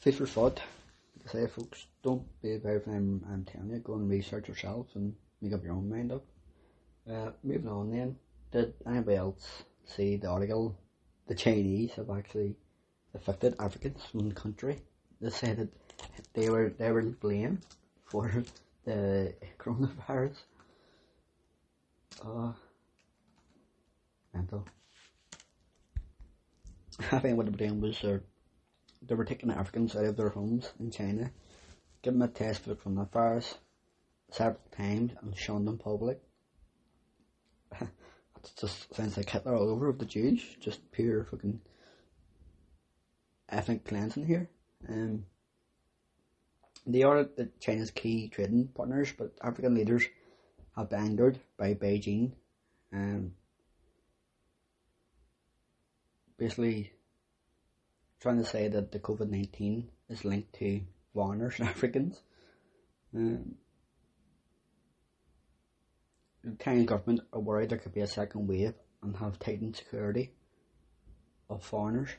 food 0.00 0.14
for 0.14 0.26
thought. 0.26 0.60
Like 1.18 1.28
I 1.28 1.32
say, 1.32 1.46
folks, 1.46 1.86
don't 2.02 2.24
be 2.42 2.54
about 2.54 2.68
everything 2.68 2.94
I'm, 2.94 3.24
I'm 3.32 3.44
telling 3.44 3.70
you. 3.70 3.78
Go 3.78 3.94
and 3.94 4.08
research 4.08 4.48
yourself 4.48 4.88
and 4.94 5.14
make 5.40 5.52
up 5.52 5.64
your 5.64 5.74
own 5.74 5.88
mind 5.88 6.12
up. 6.12 6.24
Uh, 7.10 7.30
moving 7.42 7.68
on 7.68 7.90
then, 7.90 8.16
did 8.52 8.74
anybody 8.86 9.16
else 9.16 9.62
see 9.84 10.16
the 10.16 10.28
article? 10.28 10.76
The 11.28 11.34
Chinese 11.34 11.92
have 11.92 12.10
actually 12.10 12.56
affected 13.14 13.54
Africans 13.58 14.04
from 14.10 14.28
the 14.28 14.34
country. 14.34 14.80
They 15.20 15.30
said 15.30 15.58
that 15.58 15.68
they 16.34 16.50
were 16.50 16.70
they 16.78 16.90
were 16.92 17.02
blamed 17.02 17.62
for 18.04 18.44
the 18.84 19.34
coronavirus. 19.58 20.36
Oh, 22.24 22.54
mental. 24.32 24.66
I 27.12 27.18
think 27.18 27.36
what 27.36 27.46
were 27.46 27.52
doing 27.52 27.80
was 27.80 28.02
uh, 28.04 28.18
they 29.02 29.14
were 29.14 29.24
taking 29.24 29.50
Africans 29.50 29.94
out 29.96 30.04
of 30.04 30.16
their 30.16 30.30
homes 30.30 30.70
in 30.80 30.90
China, 30.90 31.30
giving 32.02 32.20
them 32.20 32.28
a 32.28 32.32
test 32.32 32.62
for 32.62 32.70
the 32.70 32.76
coronavirus 32.76 33.56
several 34.30 34.60
times 34.76 35.12
and 35.20 35.36
showing 35.36 35.64
them 35.64 35.78
public. 35.78 36.20
it 37.80 37.88
just 38.58 38.94
sounds 38.94 39.16
like 39.16 39.28
Hitler 39.28 39.54
all 39.54 39.68
over 39.68 39.88
with 39.88 39.98
the 39.98 40.06
Jews, 40.06 40.42
just 40.60 40.90
pure 40.90 41.24
fucking 41.24 41.60
ethnic 43.48 43.84
cleansing 43.84 44.26
here. 44.26 44.48
Um, 44.88 45.26
they 46.86 47.02
are 47.02 47.24
the 47.24 47.50
China's 47.60 47.90
key 47.90 48.28
trading 48.28 48.68
partners, 48.68 49.12
but 49.16 49.32
African 49.42 49.74
leaders 49.74 50.04
have 50.76 50.90
been 50.90 51.00
angered 51.00 51.40
by 51.56 51.74
Beijing. 51.74 52.32
Um, 52.92 53.32
basically, 56.38 56.92
trying 58.20 58.38
to 58.38 58.44
say 58.44 58.68
that 58.68 58.92
the 58.92 59.00
COVID 59.00 59.28
19 59.28 59.88
is 60.08 60.24
linked 60.24 60.52
to 60.54 60.80
foreigners 61.12 61.58
and 61.58 61.68
Africans. 61.76 62.20
Um, 63.14 63.56
the 66.44 66.56
Chinese 66.62 66.86
government 66.86 67.22
are 67.32 67.40
worried 67.40 67.70
there 67.70 67.78
could 67.78 67.94
be 67.94 68.00
a 68.00 68.06
second 68.06 68.46
wave 68.46 68.74
and 69.02 69.16
have 69.16 69.38
tightened 69.40 69.74
security 69.74 70.30
of 71.50 71.64
foreigners. 71.64 72.10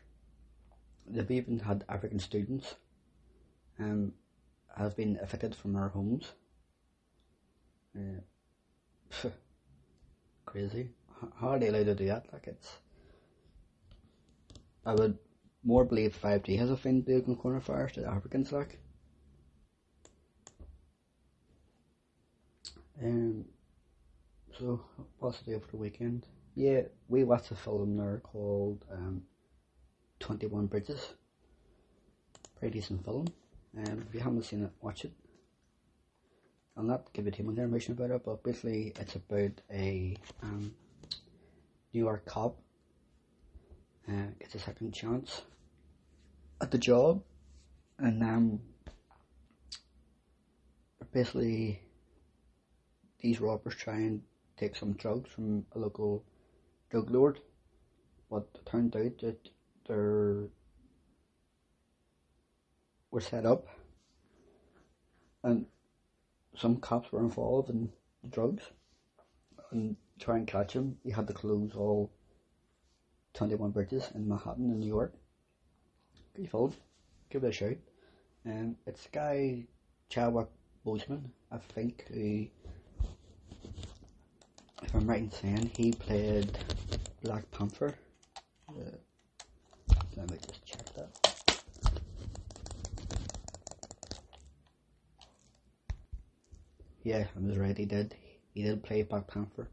They've 1.09 1.31
even 1.31 1.59
had 1.59 1.85
African 1.87 2.19
students 2.19 2.75
um, 3.79 4.13
have 4.77 4.95
been 4.95 5.17
evicted 5.21 5.55
from 5.55 5.73
their 5.73 5.89
homes. 5.89 6.31
Uh, 7.95 9.29
crazy. 10.45 10.89
How 11.39 11.49
are 11.49 11.59
they 11.59 11.67
allowed 11.67 11.85
to 11.85 11.95
do 11.95 12.05
that? 12.07 12.27
Like 12.31 12.47
it's. 12.47 12.77
I 14.85 14.93
would 14.93 15.17
more 15.63 15.83
believe 15.83 16.17
5G 16.21 16.57
has 16.59 16.69
offended 16.69 17.25
the 17.25 17.35
coronavirus 17.35 17.93
to 17.93 18.01
the 18.01 18.07
Africans, 18.07 18.51
like. 18.51 18.79
Um, 23.03 23.45
so, 24.57 24.81
what's 25.19 25.39
the 25.39 25.51
day 25.51 25.59
for 25.59 25.71
the 25.71 25.77
weekend? 25.77 26.25
Yeah, 26.55 26.81
we 27.09 27.23
watched 27.23 27.51
a 27.51 27.55
film 27.55 27.97
there 27.97 28.21
called 28.23 28.83
um, 28.91 29.23
21 30.19 30.67
Bridges. 30.67 31.13
Pretty 32.59 32.79
decent 32.79 33.05
film. 33.05 33.27
If 33.79 34.13
you 34.13 34.19
haven't 34.19 34.43
seen 34.43 34.63
it, 34.63 34.71
watch 34.81 35.05
it. 35.05 35.13
I'll 36.75 36.83
not 36.83 37.11
give 37.13 37.25
you 37.25 37.31
too 37.31 37.43
much 37.43 37.57
information 37.57 37.93
about 37.93 38.11
it, 38.11 38.21
but 38.25 38.43
basically 38.43 38.93
it's 38.99 39.15
about 39.15 39.61
a 39.71 40.15
um, 40.41 40.73
New 41.93 41.99
York 41.99 42.25
cop 42.25 42.57
uh, 44.07 44.27
gets 44.39 44.55
a 44.55 44.59
second 44.59 44.93
chance 44.93 45.41
at 46.61 46.71
the 46.71 46.77
job, 46.77 47.23
and 47.99 48.23
um, 48.23 48.59
basically 51.11 51.81
these 53.19 53.41
robbers 53.41 53.75
try 53.75 53.95
and 53.95 54.21
take 54.57 54.75
some 54.75 54.93
drugs 54.93 55.29
from 55.29 55.65
a 55.75 55.79
local 55.79 56.23
drug 56.89 57.09
lord, 57.11 57.39
but 58.29 58.47
it 58.55 58.65
turned 58.65 58.95
out 58.95 59.17
that 59.19 59.49
they're 59.87 60.47
were 63.11 63.21
set 63.21 63.45
up. 63.45 63.67
And 65.43 65.65
some 66.55 66.77
cops 66.77 67.11
were 67.11 67.21
involved 67.21 67.69
in 67.69 67.91
drugs. 68.29 68.63
And 69.71 69.95
try 70.19 70.37
and 70.37 70.47
catch 70.47 70.73
him. 70.73 70.97
You 71.03 71.13
had 71.13 71.27
to 71.27 71.33
close 71.33 71.71
all 71.75 72.11
21 73.33 73.71
bridges 73.71 74.09
in 74.15 74.27
Manhattan 74.27 74.71
in 74.71 74.79
New 74.79 74.87
York. 74.87 75.13
Good 76.35 76.49
film 76.49 76.73
give 77.29 77.43
it 77.43 77.47
a 77.47 77.51
shout. 77.51 77.77
Um, 78.45 78.75
it's 78.85 79.07
guy 79.11 79.65
Chadwick 80.09 80.47
Boseman 80.85 81.23
I 81.51 81.57
think. 81.57 82.05
Who 82.13 82.47
if 84.83 84.93
I'm 84.93 85.07
right 85.07 85.21
in 85.21 85.31
saying 85.31 85.71
he 85.75 85.91
played 85.91 86.57
Black 87.23 87.49
Panther. 87.51 87.95
Uh, 88.69 88.73
let 90.15 90.31
me 90.31 90.37
just 90.45 90.65
check 90.65 90.93
that 90.95 91.27
Yeah, 97.07 97.23
I 97.37 97.39
was 97.39 97.57
right. 97.57 97.77
He 97.77 97.85
did. 97.85 98.15
He 98.53 98.63
did 98.63 98.83
play 98.83 99.01
Black 99.01 99.27
Panther. 99.27 99.69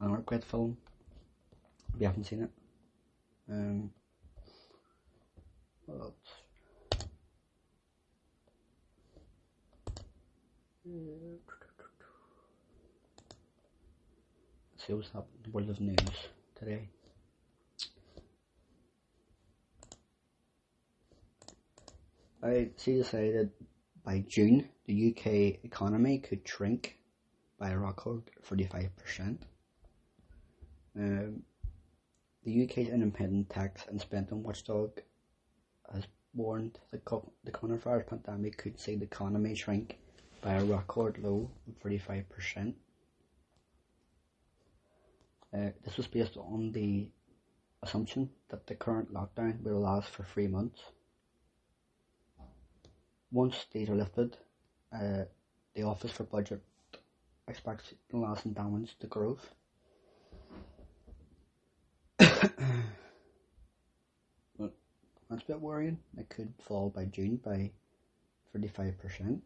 Another 0.00 0.22
great 0.22 0.42
film. 0.42 0.78
If 1.94 2.00
you 2.00 2.06
haven't 2.06 2.24
seen 2.24 2.44
it. 2.44 2.50
Um, 3.50 3.90
what 5.84 6.00
else? 6.00 6.14
Let's 14.72 14.86
see 14.86 14.94
what's 14.94 15.08
happening 15.08 15.36
in 15.36 15.42
the 15.42 15.50
world 15.50 15.68
of 15.68 15.78
news 15.78 16.28
today. 16.58 16.88
I 22.42 22.70
see 22.78 22.96
decided 22.96 23.50
by 24.06 24.24
June, 24.28 24.68
the 24.86 25.10
UK 25.10 25.26
economy 25.64 26.18
could 26.18 26.46
shrink 26.46 26.96
by 27.58 27.70
a 27.70 27.78
record 27.78 28.22
35%. 28.48 29.38
Um, 30.96 31.42
the 32.44 32.64
UK's 32.64 32.88
independent 32.88 33.50
tax 33.50 33.84
and 33.88 34.00
spending 34.00 34.44
watchdog 34.44 35.00
has 35.92 36.04
warned 36.34 36.78
the, 36.92 36.98
co- 36.98 37.32
the 37.42 37.50
coronavirus 37.50 38.06
pandemic 38.06 38.56
could 38.56 38.78
see 38.78 38.94
the 38.94 39.04
economy 39.04 39.56
shrink 39.56 39.98
by 40.40 40.54
a 40.54 40.64
record 40.64 41.18
low 41.18 41.50
of 41.66 41.82
35%. 41.82 42.74
Uh, 45.52 45.70
this 45.84 45.96
was 45.96 46.06
based 46.06 46.36
on 46.36 46.70
the 46.70 47.08
assumption 47.82 48.30
that 48.50 48.68
the 48.68 48.74
current 48.76 49.12
lockdown 49.12 49.60
will 49.62 49.80
last 49.80 50.10
for 50.10 50.22
three 50.22 50.46
months. 50.46 50.80
Once 53.36 53.66
these 53.70 53.90
are 53.90 53.94
lifted, 53.94 54.34
uh, 54.94 55.24
the 55.74 55.82
Office 55.82 56.10
for 56.10 56.24
Budget 56.24 56.62
expects 57.48 57.92
to 58.08 58.16
last 58.16 58.46
and 58.46 58.54
damage 58.54 58.96
the 58.98 59.06
growth. 59.06 59.52
that's 62.18 62.32
a 65.28 65.46
bit 65.46 65.60
worrying. 65.60 65.98
It 66.16 66.30
could 66.30 66.50
fall 66.66 66.88
by 66.88 67.04
June 67.04 67.36
by 67.44 67.70
35%. 68.56 69.38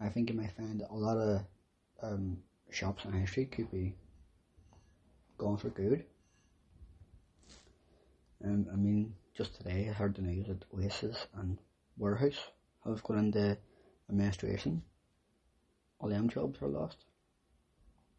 I 0.00 0.08
think 0.08 0.30
you 0.30 0.36
might 0.36 0.50
find 0.50 0.82
a 0.82 0.92
lot 0.92 1.16
of 1.16 1.42
um, 2.02 2.38
shops 2.70 3.06
on 3.06 3.12
High 3.12 3.24
Street 3.26 3.52
could 3.52 3.70
be 3.70 3.94
gone 5.38 5.58
for 5.58 5.68
good. 5.68 6.04
Um, 8.44 8.66
I 8.72 8.74
mean, 8.74 9.14
just 9.36 9.56
today 9.56 9.88
I 9.88 9.92
heard 9.92 10.14
the 10.14 10.22
news 10.22 10.46
that 10.48 10.64
Oasis 10.74 11.26
and 11.38 11.58
Warehouse 11.96 12.50
have 12.84 13.02
gone 13.02 13.18
into 13.18 13.56
administration. 14.10 14.82
All 15.98 16.10
them 16.10 16.28
jobs 16.28 16.60
are 16.60 16.68
lost. 16.68 16.98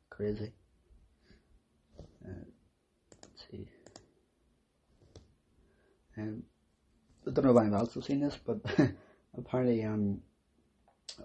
Crazy. 0.09 0.51
Uh, 2.25 2.45
let's 3.21 3.45
see. 3.51 3.67
Um, 6.17 6.43
I 7.27 7.31
don't 7.31 7.45
know 7.45 7.51
if 7.51 7.61
anyone 7.61 7.79
else 7.79 7.93
has 7.93 8.05
seen 8.05 8.21
this, 8.21 8.37
but 8.43 8.57
apparently 9.37 9.83
um, 9.83 10.21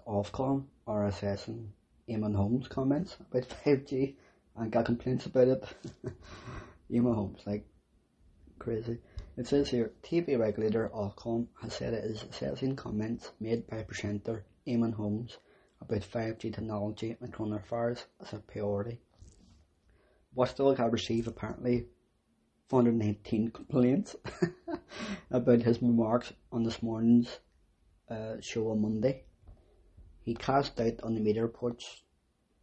Ofcom 0.07 0.65
are 0.85 1.07
assessing 1.07 1.71
Eamonn 2.07 2.35
Holmes' 2.35 2.67
comments 2.67 3.17
about 3.19 3.49
5G 3.65 4.15
and 4.55 4.71
got 4.71 4.85
complaints 4.85 5.25
about 5.25 5.47
it. 5.47 5.63
Eamonn 6.91 7.15
Holmes, 7.15 7.41
like, 7.45 7.65
crazy. 8.59 8.99
It 9.39 9.47
says 9.47 9.69
here, 9.69 9.93
TV 10.03 10.37
regulator 10.37 10.91
Ofcom 10.93 11.47
has 11.61 11.73
said 11.73 11.93
it 11.93 12.03
is 12.03 12.23
assessing 12.23 12.75
comments 12.75 13.31
made 13.39 13.65
by 13.67 13.83
presenter 13.83 14.43
Eamonn 14.67 14.91
Holmes 14.91 15.37
about 15.79 16.01
5G 16.01 16.53
technology 16.53 17.15
and 17.21 17.31
coronavirus 17.31 18.03
as 18.19 18.33
a 18.33 18.39
priority. 18.39 18.99
Watchdog 20.35 20.75
have 20.75 20.91
received 20.91 21.29
apparently 21.29 21.87
419 22.67 23.51
complaints 23.51 24.17
about 25.31 25.61
his 25.61 25.81
remarks 25.81 26.33
on 26.51 26.63
this 26.63 26.83
morning's 26.83 27.39
uh, 28.09 28.41
show 28.41 28.71
on 28.71 28.81
Monday. 28.81 29.23
He 30.21 30.35
cast 30.35 30.75
doubt 30.75 30.99
on 31.01 31.13
the 31.13 31.21
media 31.21 31.43
reports, 31.43 32.03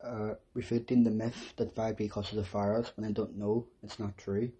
uh, 0.04 0.34
refuting 0.52 1.04
the 1.04 1.10
myth 1.10 1.54
that 1.56 1.74
5G 1.74 2.10
causes 2.10 2.36
a 2.36 2.42
virus 2.42 2.92
when 2.96 3.08
I 3.08 3.12
don't 3.12 3.38
know 3.38 3.66
it's 3.82 3.98
not 3.98 4.18
true. 4.18 4.52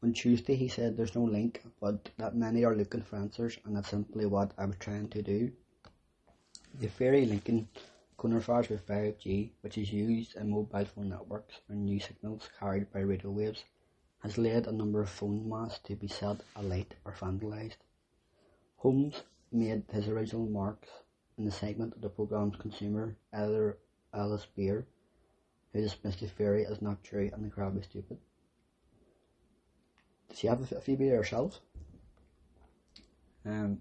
On 0.00 0.12
Tuesday, 0.12 0.54
he 0.54 0.68
said 0.68 0.96
there's 0.96 1.16
no 1.16 1.24
link, 1.24 1.60
but 1.80 2.10
that 2.18 2.36
many 2.36 2.64
are 2.64 2.76
looking 2.76 3.02
for 3.02 3.16
answers, 3.16 3.58
and 3.64 3.74
that's 3.74 3.88
simply 3.88 4.26
what 4.26 4.52
I 4.56 4.64
was 4.66 4.76
trying 4.76 5.08
to 5.08 5.22
do. 5.22 5.50
The 6.78 6.88
Ferry 6.88 7.26
Lincoln 7.26 7.68
counterfires 8.16 8.68
with 8.68 8.86
5G, 8.86 9.50
which 9.60 9.76
is 9.76 9.92
used 9.92 10.36
in 10.36 10.50
mobile 10.50 10.84
phone 10.84 11.08
networks 11.08 11.60
and 11.68 11.84
new 11.84 11.98
signals 11.98 12.48
carried 12.60 12.92
by 12.92 13.00
radio 13.00 13.32
waves, 13.32 13.64
has 14.20 14.38
led 14.38 14.68
a 14.68 14.72
number 14.72 15.00
of 15.00 15.10
phone 15.10 15.48
masts 15.48 15.80
to 15.84 15.96
be 15.96 16.06
set 16.06 16.42
alight 16.54 16.94
or 17.04 17.12
vandalised. 17.12 17.78
Holmes 18.76 19.24
made 19.50 19.82
his 19.90 20.06
original 20.06 20.46
marks 20.46 20.88
in 21.38 21.44
the 21.44 21.50
segment 21.50 21.94
of 21.94 22.02
the 22.02 22.08
programme's 22.08 22.56
consumer, 22.56 23.16
editor 23.32 23.78
Alice 24.14 24.46
Beer, 24.54 24.86
who 25.72 25.80
dismissed 25.80 26.20
the 26.20 26.28
ferry 26.28 26.64
as 26.64 26.80
not 26.80 27.02
true 27.02 27.30
and 27.32 27.44
incredibly 27.44 27.82
stupid. 27.82 28.18
Does 30.28 30.38
she 30.38 30.46
have 30.46 30.72
a 30.72 30.80
Phoebe 30.80 31.08
herself? 31.08 31.60
Um, 33.44 33.80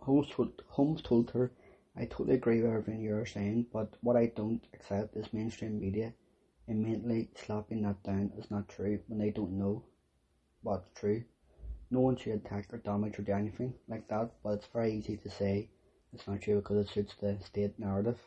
Holmes 0.00 0.28
told, 0.30 0.62
Holmes 0.68 1.02
told 1.02 1.30
her, 1.30 1.52
I 1.96 2.04
totally 2.04 2.34
agree 2.34 2.60
with 2.60 2.70
everything 2.70 3.00
you're 3.00 3.24
saying, 3.26 3.66
but 3.72 3.96
what 4.02 4.16
I 4.16 4.26
don't 4.26 4.64
accept 4.74 5.16
is 5.16 5.32
mainstream 5.32 5.80
media 5.80 6.12
immediately 6.68 7.28
slapping 7.34 7.82
that 7.82 8.02
down 8.02 8.32
as 8.38 8.50
not 8.50 8.68
true 8.68 9.00
when 9.06 9.18
they 9.18 9.30
don't 9.30 9.58
know 9.58 9.84
what's 10.62 10.90
true. 10.94 11.22
No 11.90 12.00
one 12.00 12.16
should 12.16 12.34
attack 12.34 12.72
or 12.72 12.78
damage 12.78 13.18
or 13.18 13.22
do 13.22 13.32
anything 13.32 13.74
like 13.88 14.08
that, 14.08 14.32
but 14.42 14.54
it's 14.54 14.66
very 14.66 14.92
easy 14.92 15.16
to 15.16 15.30
say 15.30 15.68
it's 16.12 16.26
not 16.26 16.40
true 16.40 16.56
because 16.56 16.78
it 16.78 16.92
suits 16.92 17.14
the 17.20 17.38
state 17.44 17.78
narrative. 17.78 18.18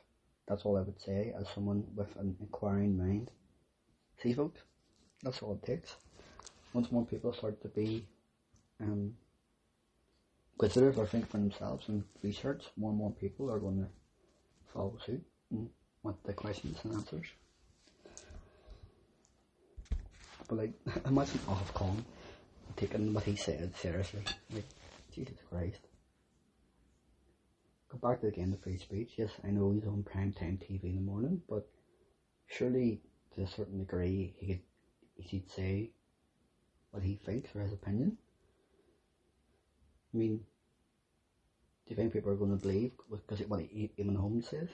That's 0.47 0.63
all 0.63 0.77
I 0.77 0.81
would 0.81 1.01
say 1.01 1.33
as 1.37 1.49
someone 1.49 1.85
with 1.95 2.15
an 2.15 2.37
inquiring 2.39 2.97
mind. 2.97 3.31
See, 4.17 4.33
folks, 4.33 4.61
that's 5.21 5.41
all 5.41 5.53
it 5.53 5.63
takes. 5.63 5.97
Once 6.73 6.91
more 6.91 7.05
people 7.05 7.33
start 7.33 7.61
to 7.61 7.67
be 7.67 8.05
um, 8.81 9.13
inquisitive 10.53 10.99
or 10.99 11.05
think 11.05 11.29
for 11.29 11.37
themselves 11.37 11.87
and 11.89 12.03
research, 12.23 12.63
more 12.77 12.89
and 12.91 12.99
more 12.99 13.11
people 13.11 13.51
are 13.51 13.59
going 13.59 13.77
to 13.77 13.87
follow 14.73 14.97
suit 15.05 15.23
and 15.51 15.69
want 16.03 16.21
the 16.23 16.33
questions 16.33 16.77
and 16.83 16.93
answers. 16.93 17.27
But 20.47 20.57
like, 20.57 20.73
imagine 21.05 21.39
Ofcom 21.47 22.03
taking 22.75 23.13
what 23.13 23.23
he 23.23 23.35
said 23.35 23.75
seriously. 23.75 24.23
Like, 24.53 24.65
Jesus 25.13 25.37
Christ. 25.49 25.79
Go 27.89 27.97
back 27.97 28.21
to 28.21 28.27
the 28.27 28.31
game 28.31 28.53
of 28.53 28.61
free 28.61 28.77
speech. 28.77 29.13
Yes, 29.17 29.31
I 29.43 29.49
know 29.49 29.71
he's 29.71 29.85
on 29.85 30.03
prime 30.03 30.31
time 30.33 30.59
TV 30.61 30.83
in 30.83 30.95
the 30.95 31.01
morning, 31.01 31.41
but 31.49 31.67
surely 32.47 33.01
to 33.35 33.41
a 33.41 33.47
certain 33.47 33.79
degree 33.79 34.35
he 34.37 34.47
could 34.47 34.59
he 35.15 35.27
should 35.27 35.51
say 35.51 35.89
what 36.91 37.03
he 37.03 37.15
thinks 37.15 37.55
or 37.55 37.61
his 37.61 37.73
opinion. 37.73 38.17
I 40.13 40.17
mean, 40.17 40.37
do 40.37 40.43
you 41.89 41.95
think 41.95 42.13
people 42.13 42.31
are 42.31 42.35
going 42.35 42.57
to 42.57 42.61
believe 42.61 42.91
because 43.09 43.39
what 43.47 43.61
he, 43.61 43.91
Eamonn 43.99 44.17
Holmes 44.17 44.47
says? 44.47 44.69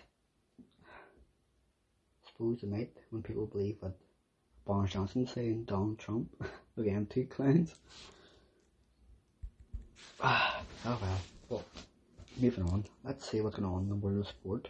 I 0.59 2.27
suppose 2.27 2.61
they 2.61 2.67
might 2.67 2.91
when 3.09 3.21
people 3.21 3.45
believe 3.45 3.77
what 3.79 3.97
Boris 4.65 4.91
Johnson 4.91 5.27
saying 5.27 5.65
Donald 5.65 5.99
Trump 5.99 6.29
again 6.77 7.05
two 7.05 7.25
clowns. 7.25 7.75
Ah, 10.21 10.63
oh 10.85 10.97
well. 11.01 11.21
Well, 11.49 11.65
moving 12.37 12.63
on. 12.63 12.85
Let's 13.03 13.29
see 13.29 13.41
what's 13.41 13.57
going 13.57 13.69
on 13.69 13.83
in 13.83 13.89
the 13.89 13.95
world 13.95 14.21
of 14.21 14.27
sport. 14.27 14.69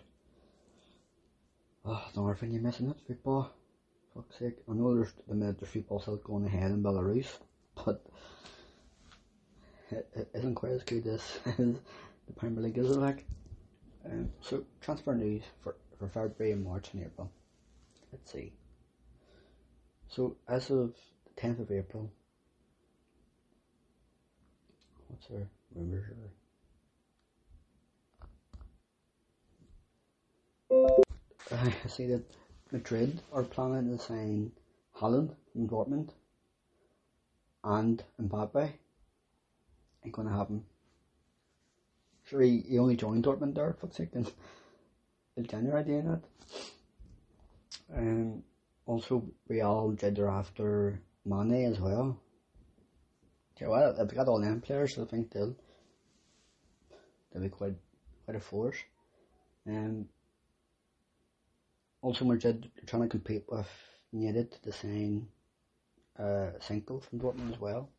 Oh, 1.85 2.03
another 2.15 2.33
thing 2.33 2.51
you're 2.51 2.63
missing 2.63 2.89
it, 2.89 2.97
football. 3.07 3.51
Fuck's 4.15 4.39
sake. 4.39 4.55
I 4.69 4.73
know 4.73 4.95
there's 4.95 5.13
the 5.27 5.65
football 5.65 5.99
still 5.99 6.15
going 6.17 6.45
ahead 6.45 6.71
in 6.71 6.81
Belarus, 6.81 7.27
but 7.83 8.01
it, 9.91 10.07
it 10.15 10.29
isn't 10.33 10.55
quite 10.55 10.71
as 10.71 10.83
good 10.83 11.05
as, 11.05 11.21
the 11.57 12.33
Premier 12.37 12.63
League 12.63 12.77
is 12.77 12.91
it 12.91 12.97
like. 12.97 13.25
Um, 14.05 14.29
so 14.39 14.63
transfer 14.79 15.15
news 15.15 15.43
for, 15.61 15.75
for 15.99 16.07
February 16.07 16.53
and 16.53 16.63
March 16.63 16.93
and 16.93 17.03
April. 17.03 17.29
Let's 18.11 18.31
see. 18.31 18.53
So 20.07 20.37
as 20.47 20.69
of 20.69 20.93
the 21.25 21.33
tenth 21.35 21.59
of 21.59 21.69
April, 21.71 22.09
what's 25.09 25.27
our 25.29 25.49
rumours? 25.75 26.05
I 31.51 31.87
see 31.87 32.07
that 32.07 32.23
Madrid 32.71 33.21
are 33.31 33.43
planning 33.43 33.97
to 33.97 34.03
sign 34.03 34.51
Haaland 34.97 35.35
from 35.51 35.67
Dortmund 35.67 36.09
and 37.63 38.03
Mbappe. 38.21 38.73
Ain't 40.03 40.13
gonna 40.13 40.35
happen. 40.35 40.65
Sure, 42.23 42.41
he, 42.41 42.63
he 42.67 42.79
only 42.79 42.95
joined 42.95 43.23
Dortmund 43.23 43.55
there, 43.55 43.73
for 43.79 43.89
sake, 43.91 44.09
in, 44.13 44.25
in 45.37 45.45
January 45.45 45.83
doing 45.83 46.05
that. 46.05 46.21
Um, 47.95 48.43
also, 48.85 49.23
Real 49.47 49.91
did 49.91 50.15
their 50.15 50.29
after 50.29 50.99
Mane 51.23 51.65
as 51.65 51.79
well. 51.79 52.19
Yeah, 53.59 53.67
well, 53.67 53.93
they've 53.93 54.07
got 54.07 54.27
all 54.27 54.39
them 54.39 54.61
players, 54.61 54.95
so 54.95 55.03
I 55.03 55.05
think 55.05 55.31
they'll 55.31 55.55
they'll 57.31 57.43
be 57.43 57.49
quite 57.49 57.75
quite 58.25 58.37
a 58.37 58.39
force. 58.39 58.77
Um, 59.67 60.07
also, 62.05 62.23
Madrid 62.23 62.69
trying 62.85 63.01
to 63.01 63.07
compete 63.09 63.43
with 63.49 63.67
United 64.11 64.51
to 64.61 64.71
sign 64.71 65.27
uh, 66.19 66.51
Sancho 66.59 66.99
from 66.99 67.19
Dortmund 67.19 67.51
as 67.51 67.59
well. 67.59 67.89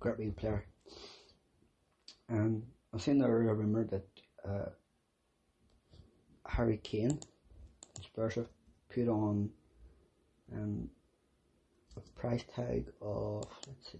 Great 0.00 0.16
big 0.16 0.34
player. 0.34 0.64
Um, 2.30 2.62
I've 2.94 3.02
seen 3.02 3.18
there 3.18 3.28
a 3.28 3.54
rumour 3.54 3.84
that 3.84 4.08
uh, 4.48 4.70
Harry 6.46 6.78
Kane, 6.82 7.20
Spurs 8.02 8.36
have 8.36 8.48
put 8.94 9.08
on 9.08 9.50
um, 10.54 10.88
a 11.98 12.00
price 12.18 12.44
tag 12.56 12.86
of, 13.02 13.44
let's 13.66 13.92
see, 13.92 13.98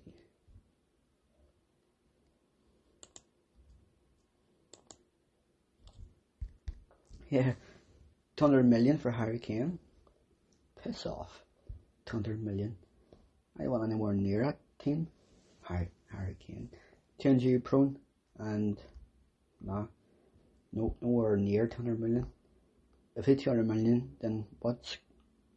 yeah, 7.29 7.53
200 8.39 8.63
million 8.63 8.97
for 8.97 9.11
Harry 9.11 9.41
Kane. 9.41 9.81
Piss 10.81 11.07
off. 11.07 11.43
200 12.07 12.41
million. 12.41 12.77
I 13.59 13.65
don't 13.65 13.73
want 13.73 13.83
anywhere 13.83 14.15
near 14.15 14.45
that 14.45 14.59
team. 14.79 15.09
Harry, 15.65 15.91
Harry 16.13 16.37
Kane. 16.39 16.69
TNG 17.21 17.63
prone 17.65 17.99
and 18.39 18.81
nah, 19.61 19.87
no, 20.73 20.95
nowhere 21.03 21.37
near 21.37 21.67
200 21.67 21.99
million. 21.99 22.27
If 23.17 23.27
it's 23.27 23.43
200 23.43 23.67
million, 23.67 24.09
then 24.21 24.47
what's 24.61 24.99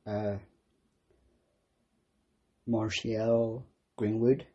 uh, 0.08 0.38
Martial 2.66 3.64
Greenwood? 3.96 4.48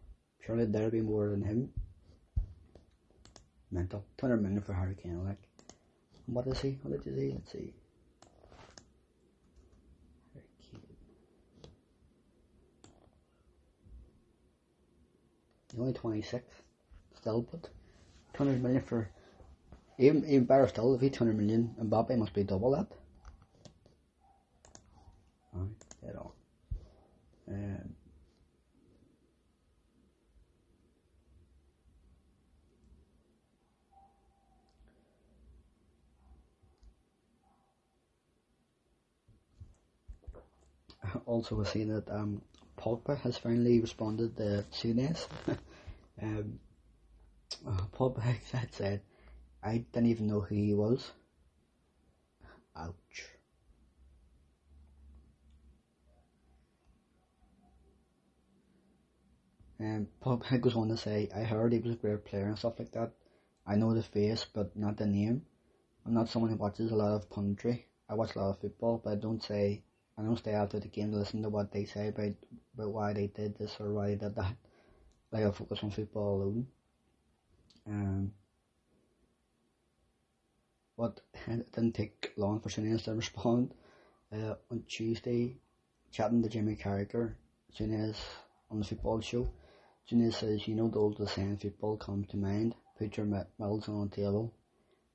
Surely 0.44 0.64
there'll 0.64 0.90
be 0.90 1.00
more 1.00 1.30
than 1.30 1.42
him. 1.42 1.70
Mental. 3.70 4.04
200 4.18 4.42
million 4.42 4.62
for 4.62 4.72
Harry 4.72 4.96
Kane, 5.00 5.24
like. 5.24 5.38
What 6.26 6.48
is 6.48 6.60
he? 6.60 6.80
What 6.82 7.04
did 7.04 7.06
you 7.06 7.16
say? 7.16 7.32
Let's 7.32 7.52
see. 7.52 7.72
He's 15.76 15.82
only 15.82 15.92
26 15.92 16.42
still, 17.20 17.42
but 17.50 17.68
200 18.32 18.62
million 18.62 18.80
for 18.80 19.10
even, 19.98 20.24
even 20.24 20.46
better 20.46 20.66
still, 20.68 20.94
if 20.94 21.02
he's 21.02 21.10
200 21.10 21.36
million, 21.36 21.74
Mbappe 21.78 22.16
must 22.16 22.32
be 22.32 22.44
double 22.44 22.70
that. 22.70 22.86
Alright, 25.54 25.70
dead 26.02 26.16
on. 26.16 26.30
Um, 27.48 27.94
also, 41.26 41.54
we're 41.54 41.66
seeing 41.66 41.88
that 41.88 42.10
um, 42.10 42.40
Pogba 42.76 43.18
has 43.18 43.38
finally 43.38 43.80
responded 43.80 44.36
to 44.36 44.64
Souness. 44.70 45.26
um, 46.22 46.58
uh, 47.66 47.82
Pogba 47.92 48.20
had 48.52 48.72
said, 48.72 49.02
I 49.62 49.78
didn't 49.92 50.10
even 50.10 50.26
know 50.26 50.40
who 50.40 50.54
he 50.54 50.74
was. 50.74 51.10
Ouch. 52.76 53.30
Um, 59.78 60.08
Pogba 60.22 60.60
goes 60.60 60.76
on 60.76 60.88
to 60.88 60.96
say, 60.96 61.28
I 61.34 61.40
heard 61.40 61.72
he 61.72 61.78
was 61.78 61.92
a 61.92 61.96
great 61.96 62.24
player 62.24 62.46
and 62.46 62.58
stuff 62.58 62.78
like 62.78 62.92
that. 62.92 63.12
I 63.66 63.76
know 63.76 63.94
the 63.94 64.02
face, 64.02 64.46
but 64.52 64.76
not 64.76 64.96
the 64.96 65.06
name. 65.06 65.44
I'm 66.04 66.14
not 66.14 66.28
someone 66.28 66.50
who 66.50 66.56
watches 66.56 66.92
a 66.92 66.96
lot 66.96 67.12
of 67.12 67.28
punditry. 67.28 67.84
I 68.08 68.14
watch 68.14 68.36
a 68.36 68.38
lot 68.38 68.50
of 68.50 68.60
football, 68.60 69.00
but 69.02 69.10
I 69.10 69.16
don't 69.16 69.42
say 69.42 69.82
I 70.18 70.22
don't 70.22 70.36
stay 70.38 70.52
after 70.52 70.80
the 70.80 70.88
game 70.88 71.10
to 71.10 71.18
listen 71.18 71.42
to 71.42 71.50
what 71.50 71.72
they 71.72 71.84
say 71.84 72.08
about, 72.08 72.32
about 72.74 72.92
why 72.92 73.12
they 73.12 73.26
did 73.26 73.58
this 73.58 73.76
or 73.78 73.92
why 73.92 74.08
they 74.08 74.16
did 74.16 74.34
that. 74.36 74.56
Like 75.30 75.44
I 75.44 75.50
focus 75.50 75.80
on 75.82 75.90
football 75.90 76.36
alone. 76.36 76.66
Um, 77.86 78.32
but 80.96 81.20
it 81.46 81.72
didn't 81.72 81.94
take 81.94 82.32
long 82.36 82.60
for 82.60 82.68
Souness 82.68 83.04
to 83.04 83.14
respond. 83.14 83.74
Uh, 84.32 84.54
on 84.70 84.82
Tuesday, 84.88 85.56
chatting 86.10 86.42
to 86.42 86.48
Jimmy 86.48 86.74
Carragher, 86.74 87.34
Souness 87.76 88.16
on 88.70 88.78
the 88.78 88.84
football 88.84 89.20
show, 89.20 89.48
Souness 90.10 90.34
says, 90.34 90.66
you 90.66 90.74
know 90.74 90.88
the 90.88 90.98
old 90.98 91.28
saying, 91.28 91.58
football 91.58 91.96
comes 91.96 92.28
to 92.28 92.36
mind, 92.36 92.74
put 92.98 93.16
your 93.16 93.26
medals 93.26 93.88
on 93.88 94.08
the 94.08 94.16
table. 94.16 94.52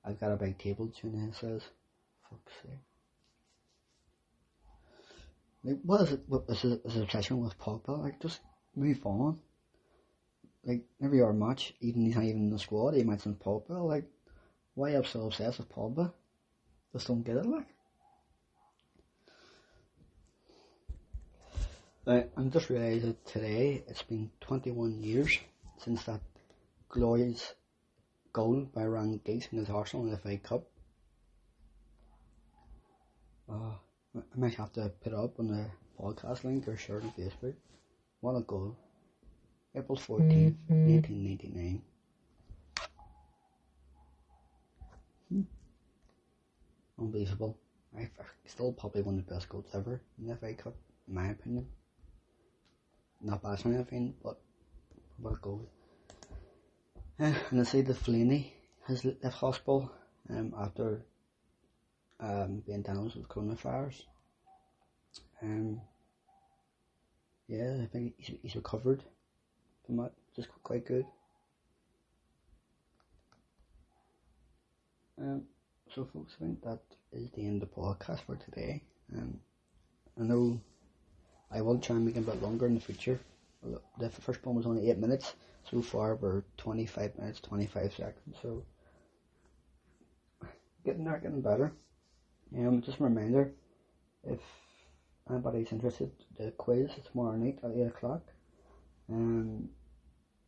I've 0.06 0.20
got 0.20 0.32
a 0.32 0.38
big 0.38 0.58
table, 0.60 0.88
Souness 0.90 1.40
says. 1.40 1.64
Fuck's 2.30 2.54
sake. 2.62 2.91
Like, 5.64 5.80
what 5.84 6.02
is 6.02 6.12
it, 6.14 6.22
what 6.28 6.46
is 6.50 6.64
it, 6.64 6.82
is 6.86 6.98
obsession 6.98 7.40
with 7.40 7.58
Pogba? 7.60 8.02
Like, 8.04 8.20
just 8.20 8.40
move 8.76 9.06
on. 9.06 9.40
Like, 10.64 10.84
every 11.04 11.22
other 11.22 11.34
match, 11.34 11.74
even 11.82 12.06
he's 12.06 12.16
not 12.16 12.24
even 12.24 12.44
in 12.44 12.50
the 12.50 12.60
squad, 12.60 12.96
he 12.96 13.04
mentions 13.04 13.38
Pogba, 13.38 13.88
like, 13.88 14.06
why 14.74 14.94
are 14.94 14.98
you 14.98 15.04
so 15.04 15.26
obsessed 15.26 15.60
with 15.60 15.70
Pogba? 15.70 16.12
Just 16.94 17.08
don't 17.08 17.24
get 17.24 17.38
it, 17.38 17.46
like. 17.46 17.68
Uh, 22.08 22.22
I 22.36 22.44
just 22.46 22.70
realised 22.70 23.26
today 23.26 23.84
it's 23.88 24.02
been 24.02 24.32
21 24.42 25.00
years 25.00 25.38
since 25.78 26.04
that 26.06 26.22
glorious 26.90 27.54
goal 28.34 28.68
by 28.74 28.86
Ryan 28.86 29.22
Giggs 29.24 29.48
in 29.52 29.60
his 29.60 29.70
Arsenal 29.70 30.06
in 30.06 30.12
the 30.12 30.18
FA 30.18 30.38
Cup. 30.38 30.64
Uh, 33.48 33.74
I 34.16 34.20
might 34.36 34.56
have 34.56 34.74
to 34.74 34.92
put 35.04 35.14
up 35.14 35.40
on 35.40 35.48
the 35.48 35.66
podcast 36.00 36.44
link 36.44 36.68
or 36.68 36.76
share 36.76 36.98
it 36.98 37.04
on 37.04 37.14
Facebook. 37.18 37.54
What 38.20 38.36
a 38.36 38.42
goal. 38.42 38.76
April 39.74 39.98
14th, 39.98 40.56
1999. 40.68 41.82
Hmm. 45.30 45.42
Unbelievable. 47.00 47.58
I 47.98 48.10
still 48.46 48.74
probably 48.74 49.02
one 49.02 49.18
of 49.18 49.26
the 49.26 49.34
best 49.34 49.48
goals 49.48 49.66
ever 49.74 50.02
in 50.20 50.28
the 50.28 50.36
FA 50.36 50.54
Cup, 50.56 50.76
in 51.08 51.14
my 51.14 51.30
opinion. 51.30 51.68
Not 53.22 53.42
bad 53.42 53.66
or 53.66 53.74
anything, 53.74 54.16
but 54.22 54.40
what 55.18 55.34
a 55.34 55.38
goal. 55.38 55.70
Uh, 57.20 57.34
and 57.52 57.62
I 57.62 57.64
see 57.64 57.82
the 57.82 57.94
Fellaini 57.94 58.52
has 58.88 59.06
left 59.06 59.24
hospital 59.36 59.92
um, 60.30 60.54
after 60.58 61.06
um, 62.22 62.64
being 62.66 62.82
diagnosed 62.82 63.16
with 63.16 63.28
coronavirus. 63.28 64.04
Um, 65.42 65.82
yeah, 67.48 67.78
I 67.82 67.86
think 67.86 68.14
he's, 68.18 68.38
he's 68.42 68.56
recovered 68.56 69.04
from 69.86 69.98
that, 69.98 70.12
just 70.36 70.48
quite 70.64 70.86
good. 70.86 71.06
Um, 75.20 75.44
so 75.94 76.08
folks, 76.14 76.36
I 76.40 76.46
think 76.46 76.64
that 76.64 76.80
is 77.12 77.30
the 77.32 77.46
end 77.46 77.62
of 77.62 77.70
the 77.70 77.76
podcast 77.76 78.22
for 78.22 78.36
today. 78.36 78.82
Um, 79.16 79.40
I 80.20 80.24
know 80.24 80.60
I 81.52 81.62
will 81.62 81.80
try 81.80 81.96
and 81.96 82.06
make 82.06 82.16
it 82.16 82.20
a 82.20 82.32
bit 82.32 82.42
longer 82.42 82.68
in 82.68 82.76
the 82.76 82.82
future. 82.82 83.20
The 84.00 84.10
first 84.10 84.46
one 84.46 84.56
was 84.56 84.66
only 84.66 84.90
8 84.90 84.98
minutes. 84.98 85.36
So 85.70 85.82
far 85.82 86.16
we're 86.16 86.44
25 86.58 87.18
minutes, 87.18 87.40
25 87.42 87.94
seconds. 87.94 88.38
So 88.42 88.64
getting 90.86 91.04
there, 91.04 91.20
getting 91.20 91.42
better. 91.42 91.74
Um, 92.58 92.82
just 92.82 93.00
a 93.00 93.04
reminder, 93.04 93.52
if 94.24 94.40
anybody's 95.30 95.72
interested, 95.72 96.12
the 96.38 96.52
quiz 96.52 96.92
is 96.98 97.06
tomorrow 97.06 97.36
night 97.38 97.60
at 97.64 97.72
8 97.72 97.82
o'clock. 97.88 98.22
Um, 99.10 99.70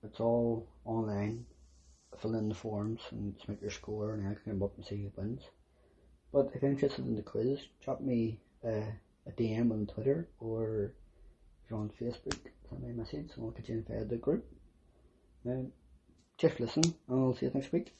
it's 0.03 0.19
all 0.19 0.67
online. 0.85 1.45
Fill 2.21 2.35
in 2.35 2.49
the 2.49 2.55
forms 2.55 3.01
and 3.11 3.35
submit 3.39 3.61
your 3.61 3.71
score 3.71 4.13
and 4.13 4.27
I 4.27 4.33
can 4.33 4.53
come 4.53 4.63
up 4.63 4.75
and 4.77 4.85
see 4.85 5.01
who 5.01 5.11
wins. 5.15 5.41
But 6.31 6.51
if 6.53 6.61
you're 6.61 6.71
interested 6.71 7.05
in 7.05 7.15
the 7.15 7.21
quiz, 7.21 7.67
drop 7.83 8.01
me 8.01 8.39
a 8.63 8.91
DM 9.37 9.71
on 9.71 9.87
Twitter 9.87 10.27
or 10.39 10.93
if 11.63 11.69
you're 11.69 11.79
on 11.79 11.89
Facebook, 11.99 12.37
send 12.69 12.83
me 12.83 12.89
a 12.89 12.93
message 12.93 13.29
and 13.35 13.45
I'll 13.45 13.51
get 13.51 13.69
you 13.69 13.75
inside 13.75 14.09
the 14.09 14.17
group. 14.17 14.45
Um, 15.45 15.71
just 16.37 16.59
listen 16.59 16.83
and 16.83 17.19
I'll 17.19 17.35
see 17.35 17.45
you 17.45 17.51
next 17.53 17.71
week. 17.71 17.93